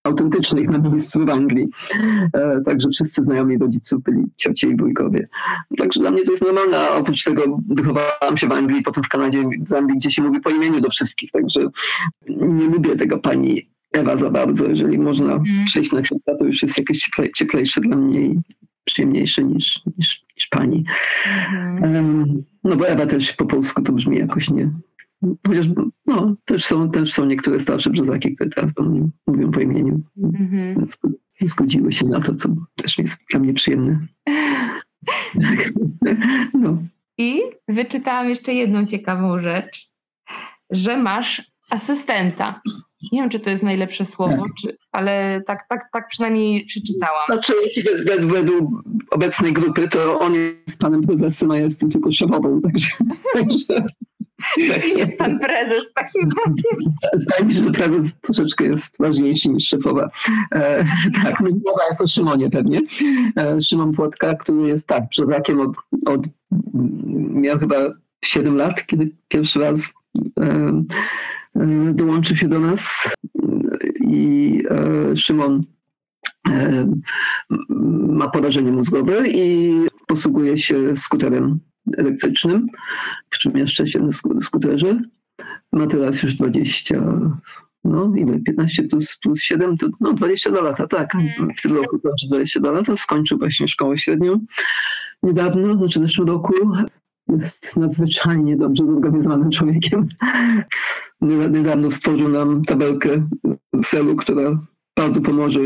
autentycznych 0.07 0.69
na 0.69 0.77
miejscu 0.77 1.25
w 1.25 1.29
Anglii. 1.29 1.67
E, 2.33 2.61
także 2.65 2.89
wszyscy 2.89 3.23
znajomi 3.23 3.57
rodziców 3.57 4.03
byli 4.03 4.23
ciocie 4.37 4.67
i 4.67 4.77
wujkowie. 4.77 5.27
Także 5.77 5.99
dla 5.99 6.11
mnie 6.11 6.23
to 6.23 6.31
jest 6.31 6.43
normalne, 6.43 6.89
oprócz 6.89 7.23
tego 7.23 7.59
wychowałam 7.69 8.37
się 8.37 8.47
w 8.47 8.51
Anglii, 8.51 8.83
potem 8.83 9.03
w 9.03 9.07
Kanadzie, 9.07 9.43
w 9.61 9.67
Zambii, 9.67 9.97
gdzie 9.97 10.11
się 10.11 10.21
mówi 10.21 10.39
po 10.39 10.49
imieniu 10.49 10.81
do 10.81 10.89
wszystkich. 10.89 11.31
Także 11.31 11.61
nie 12.27 12.65
lubię 12.65 12.95
tego 12.95 13.17
pani 13.17 13.69
Ewa 13.97 14.17
za 14.17 14.29
bardzo. 14.29 14.65
Jeżeli 14.69 14.97
można 14.97 15.33
mm. 15.33 15.65
przejść 15.65 15.91
na 15.91 16.01
chwilę, 16.01 16.19
to 16.39 16.45
już 16.45 16.63
jest 16.63 16.77
jakieś 16.77 16.99
cieplej, 16.99 17.31
cieplejsze 17.35 17.81
dla 17.81 17.95
mnie 17.95 18.21
i 18.21 18.39
przyjemniejsze 18.83 19.43
niż, 19.43 19.81
niż, 19.97 20.25
niż 20.37 20.47
pani. 20.47 20.83
Mm. 21.51 21.95
Um, 21.95 22.43
no 22.63 22.75
bo 22.75 22.87
Ewa 22.87 23.05
też 23.05 23.33
po 23.33 23.45
polsku 23.45 23.81
to 23.81 23.93
brzmi 23.93 24.17
jakoś 24.17 24.49
nie. 24.49 24.71
Chociaż 25.47 25.67
no, 26.05 26.35
też, 26.45 26.65
są, 26.65 26.91
też 26.91 27.13
są 27.13 27.25
niektóre 27.25 27.59
starsze 27.59 27.89
brzozaki, 27.89 28.35
które 28.35 28.49
teraz 28.49 28.73
do 28.73 28.83
mnie 28.83 29.07
mówią 29.27 29.51
po 29.51 29.59
imieniu. 29.59 30.01
Mm-hmm. 30.17 30.87
Zgodziły 31.41 31.93
się 31.93 32.05
na 32.05 32.19
to, 32.19 32.35
co 32.35 32.49
też 32.75 32.97
jest 32.97 33.17
dla 33.31 33.39
mnie 33.39 33.53
przyjemne. 33.53 34.07
no. 36.53 36.77
I 37.17 37.41
wyczytałam 37.67 38.29
jeszcze 38.29 38.53
jedną 38.53 38.85
ciekawą 38.85 39.41
rzecz, 39.41 39.91
że 40.69 40.97
masz 40.97 41.51
asystenta. 41.71 42.61
Nie 43.11 43.21
wiem, 43.21 43.29
czy 43.29 43.39
to 43.39 43.49
jest 43.49 43.63
najlepsze 43.63 44.05
słowo, 44.05 44.45
czy, 44.61 44.77
ale 44.91 45.41
tak, 45.45 45.67
tak, 45.69 45.81
tak 45.93 46.07
przynajmniej 46.07 46.65
przeczytałam. 46.65 47.25
Znaczy, 47.31 47.53
według 48.21 48.83
obecnej 49.11 49.53
grupy, 49.53 49.87
to 49.87 50.19
on 50.19 50.33
jest 50.33 50.79
panem 50.79 51.01
prezesem, 51.01 51.51
a 51.51 51.57
ja 51.57 51.63
jestem 51.63 51.91
tylko 51.91 52.11
szefową, 52.11 52.61
także... 52.61 52.87
także... 53.33 53.83
Jest 54.95 55.17
pan 55.17 55.39
prezes 55.39 55.89
w 55.89 55.93
takim 55.93 56.21
razie. 56.45 56.89
Zdaje 57.13 57.45
mi 57.45 57.53
się, 57.53 57.63
że 57.63 57.71
prezes 57.71 58.19
troszeczkę 58.19 58.65
jest 58.65 58.97
ważniejszy 58.99 59.49
niż 59.49 59.67
szefowa. 59.67 60.09
E, 60.51 60.85
tak, 61.23 61.39
mowa 61.39 61.85
jest 61.87 62.01
o 62.01 62.07
Szymonie 62.07 62.49
pewnie. 62.49 62.81
E, 63.37 63.61
Szymon 63.61 63.93
Płotka, 63.93 64.35
który 64.35 64.67
jest 64.67 64.87
tak, 64.87 65.09
przezakiem 65.09 65.59
od, 65.59 65.71
od 66.05 66.27
miał 67.33 67.59
chyba 67.59 67.75
7 68.25 68.55
lat, 68.55 68.85
kiedy 68.85 69.11
pierwszy 69.27 69.59
raz 69.59 69.93
e, 70.39 70.83
E, 71.46 71.46
dołączy 71.93 72.37
się 72.37 72.47
do 72.47 72.59
nas 72.59 73.09
i 74.01 74.63
e, 74.69 75.17
Szymon 75.17 75.63
e, 76.49 76.87
ma 78.09 78.29
porażenie 78.29 78.71
mózgowe 78.71 79.27
i 79.27 79.73
posługuje 80.07 80.57
się 80.57 80.95
skuterem 80.95 81.59
elektrycznym, 81.97 82.67
przemieszcza 83.29 83.85
się 83.85 83.99
na 83.99 84.11
skuterze. 84.41 85.01
Ma 85.71 85.87
teraz 85.87 86.23
już 86.23 86.35
20, 86.35 87.03
no 87.83 88.13
ile, 88.15 88.39
15 88.39 88.83
plus, 88.83 89.17
plus 89.23 89.41
7, 89.41 89.77
to 89.77 89.87
no 89.99 90.13
22 90.13 90.61
lata, 90.61 90.87
tak. 90.87 91.15
Mm. 91.15 91.55
W 91.57 91.61
tym 91.61 91.75
roku 91.75 91.99
kończy 91.99 92.27
22 92.27 92.71
lata, 92.71 92.97
skończył 92.97 93.37
właśnie 93.37 93.67
szkołę 93.67 93.97
średnią 93.97 94.45
niedawno, 95.23 95.77
znaczy 95.77 95.99
w 95.99 96.03
zeszłym 96.03 96.27
roku. 96.27 96.53
Jest 97.29 97.77
nadzwyczajnie 97.77 98.57
dobrze 98.57 98.87
zorganizowanym 98.87 99.49
człowiekiem 99.51 100.07
niedawno 101.51 101.91
stworzył 101.91 102.29
nam 102.29 102.65
tabelkę 102.65 103.27
celu, 103.85 104.15
która 104.15 104.59
bardzo 104.97 105.21
pomoże 105.21 105.59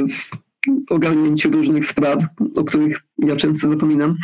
w 0.87 0.91
ogarnięciu 0.91 1.51
różnych 1.51 1.85
spraw, 1.85 2.23
o 2.55 2.63
których 2.63 3.01
ja 3.17 3.35
często 3.35 3.67
zapominam. 3.67 4.15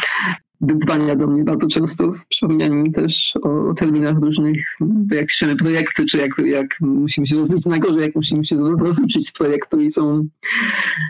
Wyzwania 0.62 1.16
do 1.16 1.28
mnie 1.28 1.44
bardzo 1.44 1.68
często 1.68 2.12
z 2.12 2.28
przypomnianiem 2.28 2.92
też 2.92 3.34
o, 3.44 3.70
o, 3.70 3.74
terminach 3.74 4.18
różnych, 4.18 4.78
jak 5.12 5.28
piszemy 5.28 5.56
projekty, 5.56 6.06
czy 6.06 6.18
jak, 6.18 6.38
jak 6.46 6.68
musimy 6.82 7.28
się 7.28 7.36
rozliczyć, 7.36 7.66
najgorzej 7.66 8.02
jak 8.02 8.16
musimy 8.16 8.46
się 8.46 8.56
rozliczyć 8.80 9.28
z 9.28 9.34
projektu 9.34 9.82
i 9.82 9.92
są 9.92 10.28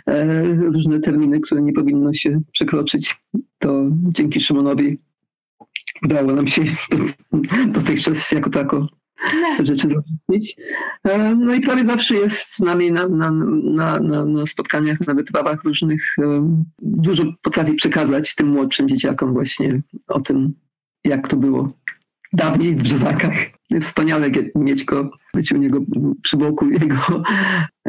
e, 0.07 0.43
różne 0.53 0.99
terminy, 0.99 1.39
które 1.39 1.61
nie 1.61 1.73
powinno 1.73 2.13
się 2.13 2.41
przekroczyć. 2.51 3.21
To 3.59 3.85
dzięki 3.89 4.41
Szymonowi 4.41 4.97
udało 6.03 6.33
nam 6.33 6.47
się 6.47 6.61
dotychczas 7.67 8.31
jako 8.31 8.49
tako 8.49 8.87
rzeczy 9.63 9.87
zrobić. 9.89 10.57
No 11.37 11.53
i 11.53 11.61
prawie 11.61 11.85
zawsze 11.85 12.15
jest 12.15 12.55
z 12.55 12.59
nami 12.59 12.91
na, 12.91 13.07
na, 13.07 13.31
na, 13.63 13.99
na, 14.25 14.45
spotkaniach, 14.45 15.07
na 15.07 15.13
wyprawach 15.13 15.63
różnych. 15.63 16.15
Dużo 16.81 17.23
potrafi 17.41 17.73
przekazać 17.73 18.35
tym 18.35 18.47
młodszym 18.47 18.89
dzieciakom 18.89 19.33
właśnie 19.33 19.81
o 20.07 20.21
tym, 20.21 20.53
jak 21.03 21.27
to 21.27 21.35
było 21.35 21.73
dawniej 22.33 22.75
w 22.75 22.83
Brzezakach. 22.83 23.33
Wspaniale 23.81 24.31
mieć 24.55 24.83
go, 24.83 25.09
być 25.33 25.51
u 25.51 25.57
niego 25.57 25.79
przy 26.21 26.37
boku 26.37 26.69
jego. 26.69 27.23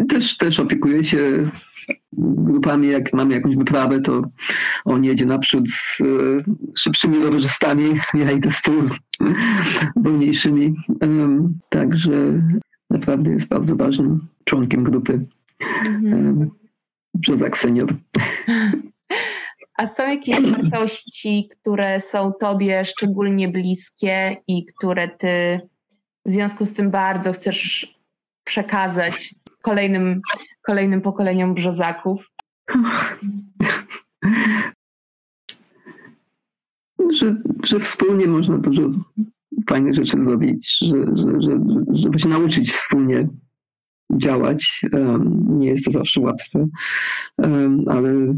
Też, 0.08 0.36
też 0.36 0.60
opiekuje 0.60 1.04
się 1.04 1.50
grupami, 2.12 2.88
jak 2.88 3.12
mamy 3.12 3.34
jakąś 3.34 3.56
wyprawę, 3.56 4.00
to 4.00 4.22
on 4.84 5.04
jedzie 5.04 5.26
naprzód 5.26 5.70
z 5.70 6.00
e, 6.00 6.04
szybszymi 6.78 7.18
rowerzystami, 7.18 8.00
ja 8.14 8.32
idę 8.32 8.50
z 8.50 8.62
tyłu 8.62 8.84
z 8.84 8.92
wolniejszymi. 10.04 10.74
Także 11.68 12.42
naprawdę 12.90 13.30
jest 13.30 13.48
bardzo 13.48 13.76
ważnym 13.76 14.28
członkiem 14.44 14.84
grupy 14.84 15.26
mhm. 15.86 16.50
Brzozak 17.14 17.58
Senior. 17.58 17.94
A 19.78 19.86
są 19.86 20.08
jakieś 20.08 20.40
wartości, 20.40 21.48
które 21.50 22.00
są 22.00 22.32
Tobie 22.40 22.84
szczególnie 22.84 23.48
bliskie 23.48 24.36
i 24.48 24.66
które 24.66 25.08
Ty 25.08 25.60
w 26.26 26.32
związku 26.32 26.66
z 26.66 26.72
tym 26.72 26.90
bardzo 26.90 27.32
chcesz 27.32 27.94
przekazać 28.44 29.34
kolejnym, 29.62 30.16
kolejnym 30.66 31.00
pokoleniom 31.00 31.54
brzozaków? 31.54 32.30
Że, 37.12 37.36
że 37.64 37.80
wspólnie 37.80 38.26
można 38.26 38.58
dużo 38.58 38.82
fajnych 39.68 39.94
rzeczy 39.94 40.20
zrobić, 40.20 40.78
że, 40.80 40.96
że, 41.16 41.40
że, 41.40 41.60
żeby 41.92 42.18
się 42.18 42.28
nauczyć 42.28 42.72
wspólnie 42.72 43.28
działać. 44.16 44.80
Nie 45.48 45.68
jest 45.68 45.84
to 45.84 45.90
zawsze 45.90 46.20
łatwe, 46.20 46.68
ale 47.86 48.34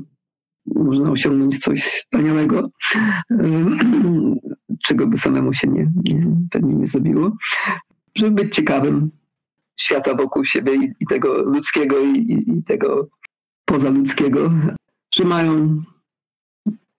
można 0.66 1.11
osiągnąć 1.11 1.59
coś 1.59 1.83
wspaniałego, 1.83 2.70
czego 4.83 5.06
by 5.06 5.18
samemu 5.18 5.52
się 5.52 5.68
nie, 5.68 5.90
nie, 6.04 6.26
pewnie 6.50 6.74
nie 6.74 6.87
zrobiło. 6.87 7.37
Żeby 8.14 8.30
być 8.30 8.54
ciekawym 8.54 9.11
świata 9.83 10.14
wokół 10.14 10.45
siebie 10.45 10.75
i, 10.75 10.95
i 11.01 11.07
tego 11.07 11.43
ludzkiego 11.43 12.01
i, 12.01 12.45
i 12.47 12.62
tego 12.62 13.09
pozaludzkiego, 13.64 14.53
że 15.14 15.25
mają, 15.25 15.83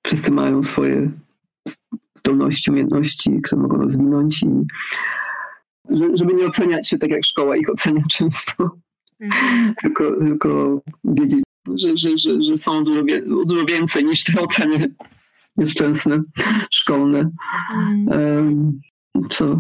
wszyscy 0.06 0.32
mają 0.32 0.64
swoje 0.64 1.12
zdolności, 2.16 2.72
umiejętności, 2.72 3.42
które 3.42 3.62
mogą 3.62 3.78
rozwinąć 3.78 4.44
i 4.44 4.48
żeby 6.14 6.34
nie 6.34 6.46
oceniać 6.46 6.90
się 6.90 6.98
tak, 6.98 7.12
jak 7.12 7.26
szkoła 7.26 7.58
ich 7.58 7.70
ocenia 7.70 8.02
często, 8.18 8.78
mhm. 9.20 9.74
tylko, 9.82 10.20
tylko 10.20 10.82
wiedzieć, 11.04 11.44
że, 11.76 11.98
że, 11.98 12.18
że, 12.18 12.44
że 12.44 12.58
są 12.58 12.84
dużo, 12.84 13.02
dużo 13.46 13.66
więcej 13.66 14.06
niż 14.06 14.24
te 14.24 14.42
oceny 14.42 14.94
nieszczęsne, 15.58 16.22
szkolne. 16.72 17.32
Mhm. 17.74 18.80
Co 19.30 19.58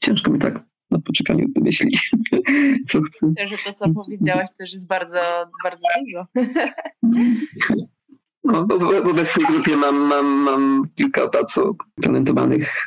ciężko 0.00 0.30
mi 0.30 0.38
tak 0.38 0.73
na 0.94 1.00
poczekaniu 1.00 1.46
wymyślić, 1.54 2.10
co 2.88 3.02
chcę. 3.02 3.26
Myślę, 3.26 3.48
że 3.48 3.56
to, 3.64 3.72
co 3.72 3.94
powiedziałaś, 3.94 4.48
też 4.58 4.72
jest 4.72 4.88
bardzo, 4.88 5.18
bardzo 5.64 5.86
dużo. 6.00 6.26
No, 8.46 8.66
w 8.66 9.08
obecnej 9.10 9.46
grupie 9.46 9.76
mam, 9.76 9.96
mam, 9.96 10.26
mam 10.26 10.88
kilka 10.94 11.28
bardzo 11.28 11.74
talentowanych 12.02 12.84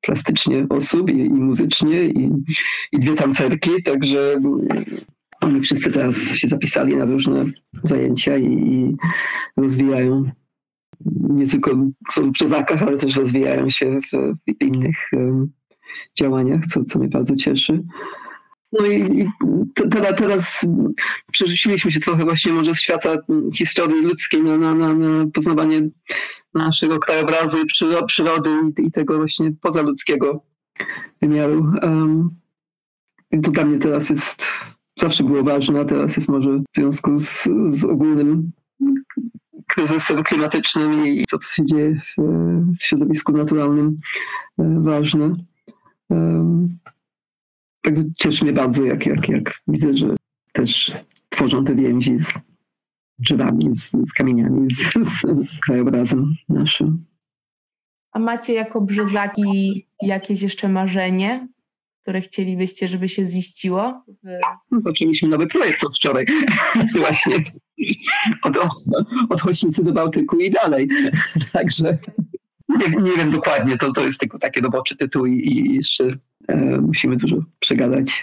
plastycznie 0.00 0.66
osób 0.68 1.10
i, 1.10 1.18
i 1.18 1.30
muzycznie 1.30 2.04
i, 2.04 2.30
i 2.92 2.98
dwie 2.98 3.14
tancerki, 3.14 3.82
także 3.82 4.36
oni 5.44 5.60
wszyscy 5.60 5.92
teraz 5.92 6.16
się 6.16 6.48
zapisali 6.48 6.96
na 6.96 7.04
różne 7.04 7.44
zajęcia 7.84 8.36
i, 8.36 8.46
i 8.46 8.96
rozwijają 9.56 10.30
nie 11.06 11.46
tylko 11.48 11.70
są 12.10 12.30
w 12.30 12.32
przezakach, 12.32 12.82
ale 12.82 12.96
też 12.96 13.16
rozwijają 13.16 13.70
się 13.70 14.00
w, 14.00 14.34
w 14.48 14.62
innych 14.62 14.96
um, 15.12 15.52
działaniach, 16.18 16.66
co, 16.66 16.84
co 16.84 16.98
mnie 16.98 17.08
bardzo 17.08 17.36
cieszy. 17.36 17.82
No 18.72 18.86
i 18.86 19.28
teraz, 19.90 20.14
teraz 20.16 20.66
przerzuciliśmy 21.32 21.90
się 21.90 22.00
trochę 22.00 22.24
właśnie 22.24 22.52
może 22.52 22.74
z 22.74 22.80
świata 22.80 23.16
historii 23.54 24.02
ludzkiej 24.02 24.42
na, 24.42 24.58
na, 24.58 24.74
na, 24.74 24.94
na 24.94 25.26
poznawanie 25.34 25.88
naszego 26.54 26.98
krajobrazu 26.98 27.58
i 27.62 27.66
przyrody 28.06 28.50
i, 28.78 28.90
tego 28.90 29.16
właśnie 29.16 29.52
pozaludzkiego 29.60 30.42
wymiaru. 31.22 31.72
I 33.30 33.40
to 33.40 33.50
dla 33.50 33.64
mnie 33.64 33.78
teraz 33.78 34.10
jest, 34.10 34.46
zawsze 35.00 35.24
było 35.24 35.42
ważne, 35.42 35.80
a 35.80 35.84
teraz 35.84 36.16
jest 36.16 36.28
może 36.28 36.50
w 36.50 36.76
związku 36.76 37.18
z, 37.20 37.48
z 37.70 37.84
ogólnym 37.84 38.52
kryzysem 39.66 40.22
klimatycznym 40.22 41.06
i 41.06 41.24
co 41.26 41.40
się 41.40 41.66
dzieje 41.66 42.00
w, 42.18 42.22
w 42.78 42.82
środowisku 42.82 43.32
naturalnym 43.32 43.98
e, 44.58 44.80
ważne. 44.80 45.36
Um, 46.10 46.78
tak 47.82 47.94
cieszy 48.18 48.44
mnie 48.44 48.52
bardzo, 48.52 48.84
jak, 48.84 49.06
jak, 49.06 49.28
jak 49.28 49.54
widzę, 49.68 49.96
że 49.96 50.16
też 50.52 50.92
tworzą 51.28 51.64
te 51.64 51.74
więzi 51.74 52.18
z 52.18 52.38
drzewami, 53.18 53.76
z, 53.76 53.90
z 53.90 54.12
kamieniami, 54.12 54.74
z, 54.74 54.92
z, 55.08 55.50
z 55.50 55.60
krajobrazem 55.60 56.34
naszym. 56.48 57.04
A 58.12 58.18
macie 58.18 58.52
jako 58.52 58.80
brzozaki 58.80 59.86
jakieś 60.02 60.42
jeszcze 60.42 60.68
marzenie, 60.68 61.48
które 62.02 62.20
chcielibyście, 62.20 62.88
żeby 62.88 63.08
się 63.08 63.26
ziściło? 63.26 64.04
No, 64.70 64.80
zaczęliśmy 64.80 65.28
nowy 65.28 65.46
projekt 65.46 65.84
od 65.84 65.96
wczoraj. 65.96 66.26
Właśnie. 66.98 67.36
Od, 68.42 68.56
od, 68.56 68.72
od 69.30 69.84
do 69.84 69.92
Bałtyku 69.92 70.36
i 70.36 70.50
dalej. 70.50 70.88
Także 71.52 71.98
nie, 72.78 73.02
nie, 73.02 73.16
wiem 73.16 73.30
dokładnie, 73.30 73.76
to, 73.78 73.92
to 73.92 74.06
jest 74.06 74.20
tylko 74.20 74.38
takie 74.38 74.60
roboczy 74.60 74.96
tytuł 74.96 75.26
i, 75.26 75.32
i 75.32 75.74
jeszcze 75.74 76.16
e, 76.48 76.56
musimy 76.80 77.16
dużo 77.16 77.36
przegadać. 77.60 78.20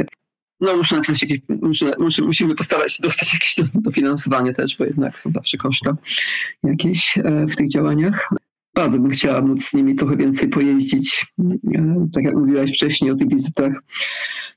No 0.60 0.78
muszę 0.78 0.96
napisać 0.96 1.22
jakieś, 1.22 1.40
muszę, 1.62 1.92
muszę, 2.00 2.22
musimy 2.22 2.56
postarać 2.56 2.94
się 2.94 3.04
dostać 3.04 3.34
jakieś 3.34 3.56
dofinansowanie 3.74 4.54
też, 4.54 4.78
bo 4.78 4.86
jednak 4.86 5.20
są 5.20 5.32
zawsze 5.32 5.58
koszta 5.58 5.98
jakieś 6.64 7.18
e, 7.18 7.46
w 7.46 7.56
tych 7.56 7.70
działaniach. 7.70 8.30
Bardzo 8.76 9.00
bym 9.00 9.12
chciała 9.12 9.42
móc 9.42 9.66
z 9.66 9.74
nimi 9.74 9.96
trochę 9.96 10.18
więcej 10.18 10.50
pojeździć. 10.50 11.26
E, 11.76 12.08
tak 12.14 12.24
jak 12.24 12.36
mówiłaś 12.36 12.72
wcześniej 12.72 13.12
o 13.12 13.16
tych 13.16 13.30
wizytach 13.30 13.74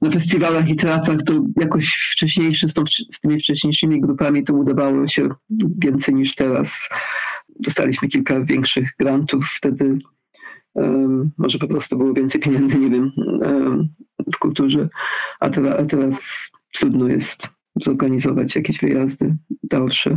na 0.03 0.11
festiwalach 0.11 0.69
i 0.69 0.77
teatrach, 0.77 1.23
to 1.23 1.45
jakoś 1.61 1.89
wcześniejsze 2.13 2.69
z, 2.69 2.75
tą, 2.75 2.83
z 3.13 3.21
tymi 3.21 3.41
wcześniejszymi 3.41 4.01
grupami 4.01 4.45
to 4.45 4.55
udawało 4.55 5.09
się 5.09 5.29
więcej 5.79 6.15
niż 6.15 6.35
teraz. 6.35 6.89
Dostaliśmy 7.61 8.09
kilka 8.09 8.45
większych 8.45 8.91
grantów 8.99 9.47
wtedy. 9.57 9.99
Może 11.39 11.59
po 11.59 11.69
prostu 11.69 11.99
było 11.99 12.15
więcej 12.15 12.41
pieniędzy, 12.41 12.79
nie 12.79 12.91
wiem, 12.91 13.13
w 14.35 14.39
kulturze, 14.39 14.89
a, 15.41 15.47
a 15.79 15.85
teraz 15.85 16.51
trudno 16.73 17.09
jest 17.09 17.49
zorganizować 17.77 18.57
jakieś 18.57 18.79
wyjazdy 18.79 19.37
dalsze. 19.63 20.17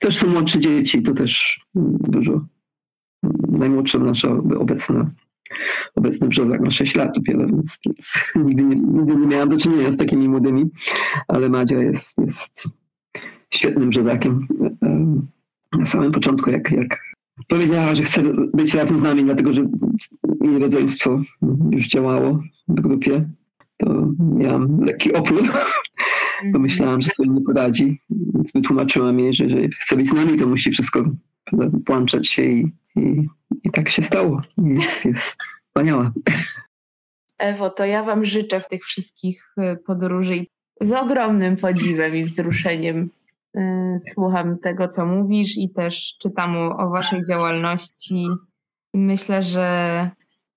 Też 0.00 0.16
są 0.16 0.26
młodsze 0.26 0.60
dzieci, 0.60 1.02
to 1.02 1.14
też 1.14 1.60
dużo. 2.00 2.46
Najmłodsza 3.48 3.98
nasza 3.98 4.28
obecna, 4.58 5.10
obecny 5.94 6.28
brzozak 6.28 6.60
ma 6.60 6.70
6 6.70 6.94
lat 6.94 7.14
dopiero, 7.14 7.46
więc, 7.46 7.80
więc 7.86 8.18
nigdy, 8.44 8.62
nie, 8.62 8.76
nigdy 8.76 9.16
nie 9.16 9.26
miałam 9.26 9.48
do 9.48 9.56
czynienia 9.56 9.92
z 9.92 9.96
takimi 9.96 10.28
młodymi, 10.28 10.70
ale 11.28 11.48
Madzia 11.48 11.78
jest, 11.78 12.18
jest 12.18 12.68
świetnym 13.50 13.90
brzozakiem. 13.90 14.46
Na 15.78 15.86
samym 15.86 16.12
początku, 16.12 16.50
jak, 16.50 16.70
jak 16.70 17.00
powiedziała, 17.48 17.94
że 17.94 18.02
chce 18.02 18.22
być 18.54 18.74
razem 18.74 18.98
z 18.98 19.02
nami, 19.02 19.24
dlatego 19.24 19.52
że 19.52 19.66
jej 20.40 20.58
rodzeństwo 20.58 21.22
już 21.70 21.88
działało 21.88 22.42
w 22.68 22.80
grupie, 22.80 23.28
to 23.76 24.08
miałam 24.18 24.84
lekki 24.84 25.12
opór, 25.12 25.42
bo 25.42 26.46
mhm. 26.46 26.62
myślałam, 26.62 27.02
że 27.02 27.10
sobie 27.10 27.28
nie 27.28 27.40
poradzi, 27.40 28.00
więc 28.10 28.52
wytłumaczyłam 28.52 29.20
jej, 29.20 29.34
że 29.34 29.44
jeżeli 29.44 29.72
chce 29.80 29.96
być 29.96 30.08
z 30.08 30.12
nami, 30.12 30.38
to 30.38 30.46
musi 30.46 30.70
wszystko 30.70 31.04
włączać 31.86 32.28
się 32.28 32.42
i, 32.42 32.72
i, 32.96 33.28
i 33.64 33.70
tak 33.70 33.88
się 33.88 34.02
stało. 34.02 34.42
Jest, 34.58 35.04
jest 35.04 35.36
wspaniała. 35.62 36.12
Ewo, 37.38 37.70
to 37.70 37.84
ja 37.84 38.02
Wam 38.02 38.24
życzę 38.24 38.60
w 38.60 38.68
tych 38.68 38.84
wszystkich 38.84 39.54
y, 39.58 39.76
podróży 39.76 40.46
z 40.80 40.92
ogromnym 40.92 41.56
podziwem 41.56 42.16
i 42.16 42.24
wzruszeniem 42.24 43.10
słucham 44.12 44.58
tego, 44.58 44.88
co 44.88 45.06
mówisz 45.06 45.58
i 45.58 45.70
też 45.70 46.16
czytam 46.22 46.56
o, 46.56 46.90
Waszej 46.90 47.22
działalności. 47.28 48.26
Myślę, 48.94 49.42
że 49.42 50.10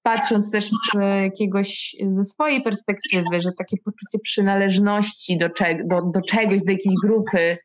patrząc 0.03 0.51
też 0.51 0.69
z 0.69 0.75
jakiegoś, 1.23 1.95
ze 2.10 2.23
swojej 2.23 2.63
perspektywy, 2.63 3.41
że 3.41 3.49
takie 3.57 3.77
poczucie 3.77 4.19
przynależności 4.23 5.38
do, 5.38 5.47
do, 5.86 6.01
do 6.01 6.21
czegoś, 6.21 6.63
do 6.63 6.71
jakiejś 6.71 6.95
grupy 7.03 7.57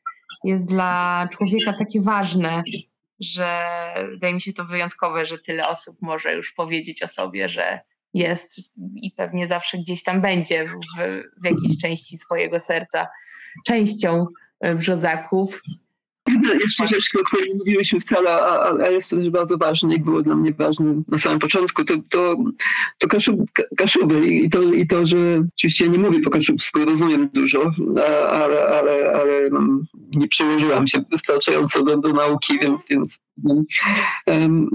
jest 0.44 0.68
dla 0.68 1.28
człowieka 1.32 1.72
takie 1.78 2.00
ważne, 2.00 2.62
że 3.20 3.64
wydaje 4.10 4.34
mi 4.34 4.40
się 4.40 4.52
to 4.52 4.64
wyjątkowe, 4.64 5.24
że 5.24 5.38
tyle 5.38 5.68
osób 5.68 5.96
może 6.00 6.34
już 6.34 6.52
powiedzieć 6.52 7.02
o 7.02 7.08
sobie, 7.08 7.48
że 7.48 7.80
jest 8.14 8.60
i 8.94 9.10
pewnie 9.16 9.46
zawsze 9.46 9.78
gdzieś 9.78 10.02
tam 10.02 10.20
będzie 10.20 10.66
w, 10.66 10.72
w 11.42 11.44
jakiejś 11.44 11.78
części 11.82 12.16
swojego 12.16 12.60
serca 12.60 13.06
częścią 13.66 14.26
brzozaków. 14.76 15.62
Jeszcze 16.60 16.88
rzecz, 16.88 17.10
o 17.20 17.24
której 17.24 17.48
nie 17.48 17.54
mówiłyśmy 17.54 18.00
wcale, 18.00 18.30
a, 18.30 18.74
a 18.84 18.88
jest 18.88 19.10
to 19.10 19.16
też 19.16 19.30
bardzo 19.30 19.58
ważne 19.58 19.94
i 19.94 20.00
było 20.00 20.22
dla 20.22 20.36
mnie 20.36 20.52
ważne 20.52 21.02
na 21.08 21.18
samym 21.18 21.38
początku, 21.38 21.84
to, 21.84 21.94
to, 22.10 22.36
to 22.98 23.08
kaszub, 23.08 23.40
kaszuby 23.76 24.26
i 24.26 24.50
to, 24.50 24.62
i 24.62 24.86
to, 24.86 25.06
że 25.06 25.16
oczywiście 25.56 25.88
nie 25.88 25.98
mówię 25.98 26.20
po 26.20 26.30
kaszubsku, 26.30 26.84
rozumiem 26.84 27.28
dużo, 27.34 27.70
ale, 28.30 28.66
ale, 28.66 29.12
ale 29.12 29.50
nie 30.14 30.28
przełożyłam 30.28 30.86
się 30.86 31.04
wystarczająco 31.10 31.82
do, 31.82 31.96
do 31.96 32.08
nauki, 32.08 32.58
więc, 32.62 32.88
więc 32.88 33.20
um, 34.26 34.68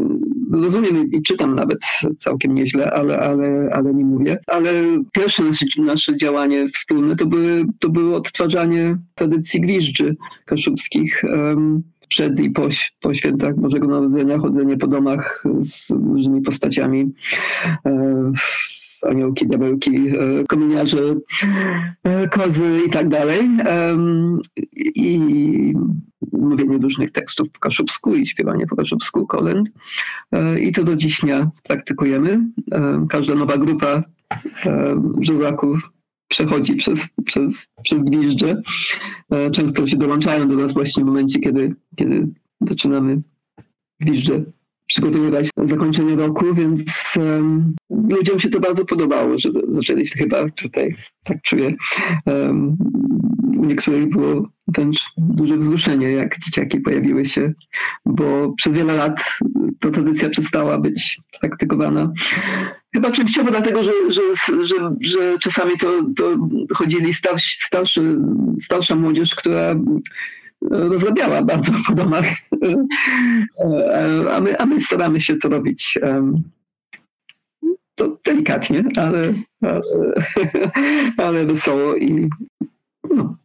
rozumiem 0.52 1.12
i 1.12 1.22
czytam 1.22 1.56
nawet 1.56 1.80
całkiem 2.18 2.56
nieźle, 2.56 2.92
ale, 2.92 3.20
ale, 3.20 3.70
ale 3.74 3.94
nie 3.94 4.06
mówię. 4.06 4.38
Ale 4.48 4.72
pierwsze 5.14 5.44
nasze, 5.44 5.66
nasze 5.78 6.18
działanie 6.18 6.70
wspólne 6.70 7.16
to, 7.16 7.26
były, 7.26 7.66
to 7.80 7.90
było 7.90 8.18
odtwarzanie 8.18 8.98
tradycji 9.16 9.62
gwiżdży 9.62 10.16
kaszubskich 10.46 11.24
przed 12.08 12.40
i 12.40 12.50
po, 12.50 12.68
po 13.02 13.14
świętach 13.14 13.60
Bożego 13.60 13.88
Narodzenia, 13.88 14.38
chodzenie 14.38 14.78
po 14.78 14.88
domach 14.88 15.44
z 15.60 15.92
różnymi 15.92 16.42
postaciami, 16.42 17.14
e, 17.86 18.32
aniołki, 19.04 19.48
diabełki, 19.48 20.10
e, 20.10 20.44
kominiarze, 20.48 21.16
e, 22.04 22.28
kozy 22.28 22.80
i 22.88 22.90
tak 22.90 23.10
dalej. 23.10 23.50
I 24.96 25.20
mówienie 26.32 26.78
różnych 26.78 27.12
tekstów 27.12 27.50
po 27.50 27.60
kaszubsku 27.60 28.16
i 28.16 28.28
śpiewanie 28.28 28.68
po 28.68 28.76
kaszubsku, 28.76 29.28
kolęd. 29.28 29.72
I 30.62 30.72
to 30.72 30.84
do 30.84 30.96
dziś 30.96 31.20
dnia 31.20 31.50
praktykujemy. 31.64 32.40
Każda 33.10 33.36
nowa 33.36 33.58
grupa 33.58 34.04
brzozaków 34.96 35.90
przechodzi 36.28 36.76
przez, 36.76 37.00
przez, 37.26 37.68
przez 37.84 38.04
gwizdże. 38.04 38.62
E, 39.32 39.52
często 39.52 39.88
się 39.88 39.98
dołączają 39.98 40.48
do 40.48 40.56
nas 40.56 40.74
właśnie 40.74 41.04
w 41.04 41.08
momencie, 41.08 41.40
kiedy, 41.40 41.76
kiedy 41.96 42.28
zaczynamy 42.62 43.22
gwizdże 44.00 44.44
przygotowywać 44.88 45.50
zakończenie 45.64 46.16
roku, 46.16 46.46
więc 46.54 47.14
um, 47.18 47.76
ludziom 47.90 48.40
się 48.40 48.50
to 48.50 48.60
bardzo 48.60 48.86
podobało, 48.86 49.40
że 49.40 49.50
zaczęli 49.68 50.08
chyba 50.08 50.50
tutaj, 50.50 50.96
tak 51.24 51.42
czuję, 51.42 51.76
um, 52.26 52.78
u 53.58 53.66
niektórych 53.66 54.10
było 54.10 54.50
wręcz 54.68 55.06
duże 55.18 55.58
wzruszenie, 55.58 56.12
jak 56.12 56.40
dzieciaki 56.40 56.80
pojawiły 56.80 57.26
się, 57.26 57.54
bo 58.06 58.54
przez 58.58 58.76
wiele 58.76 58.96
lat 58.96 59.40
ta 59.80 59.90
tradycja 59.90 60.30
przestała 60.30 60.78
być 60.78 61.22
praktykowana. 61.40 62.12
Chyba 62.94 63.12
częściowo 63.12 63.52
dlatego, 63.52 63.84
że, 63.84 63.92
że, 64.10 64.22
że, 64.66 64.96
że 65.02 65.40
czasami 65.40 65.78
to, 65.78 66.04
to 66.16 66.38
chodzili 66.76 67.14
starsi, 67.14 67.58
starszy, 67.62 68.18
starsza 68.62 68.96
młodzież, 68.96 69.36
która 69.36 69.76
rozrabiała 70.62 71.42
bardzo 71.42 71.72
po 71.88 71.94
domach, 71.94 72.26
a 74.32 74.42
my, 74.42 74.58
a 74.58 74.66
my 74.66 74.82
staramy 74.82 75.22
się 75.22 75.36
to 75.36 75.50
robić 75.50 76.00
to 77.96 78.18
delikatnie, 78.26 78.84
ale, 78.98 79.34
ale, 79.62 79.82
ale 81.18 81.46
wesoło 81.46 81.96
i 81.96 82.30
no. 83.16 83.36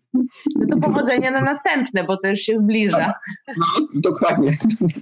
No 0.57 0.67
to 0.71 0.77
powodzenia 0.81 1.31
na 1.31 1.41
następne, 1.41 2.05
bo 2.05 2.17
to 2.17 2.29
już 2.29 2.41
się 2.41 2.57
zbliża. 2.57 3.15
No, 3.49 3.87
dokładnie. 3.95 4.57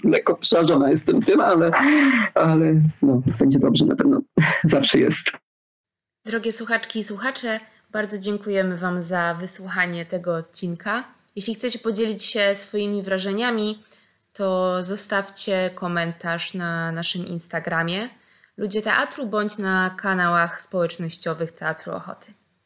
Lekko 0.05 0.35
przerażona 0.35 0.91
jestem 0.91 1.23
tym, 1.23 1.41
ale, 1.41 1.71
ale 2.35 2.75
no, 3.03 3.23
będzie 3.39 3.59
dobrze 3.59 3.87
na 3.87 3.97
pewno. 3.97 4.21
Zawsze 4.65 4.99
jest. 4.99 5.33
Drogie 6.27 6.53
słuchaczki 6.53 6.99
i 6.99 7.05
słuchacze, 7.05 7.61
bardzo 7.93 8.19
dziękujemy 8.19 8.77
Wam 8.77 9.03
za 9.03 9.35
wysłuchanie 9.41 10.07
tego 10.07 10.37
odcinka. 10.37 11.05
Jeśli 11.37 11.55
chcecie 11.55 11.79
podzielić 11.79 12.25
się 12.25 12.57
swoimi 12.57 13.03
wrażeniami, 13.03 13.83
to 14.33 14.83
zostawcie 14.83 15.71
komentarz 15.75 16.55
na 16.55 16.93
naszym 16.93 17.27
Instagramie 17.27 18.09
Ludzie 18.61 18.83
Teatru 18.83 19.27
bądź 19.27 19.59
na 19.59 19.91
kanałach 19.99 20.63
społecznościowych 20.63 21.53
Teatru 21.53 21.93
Ochoty. 21.93 22.33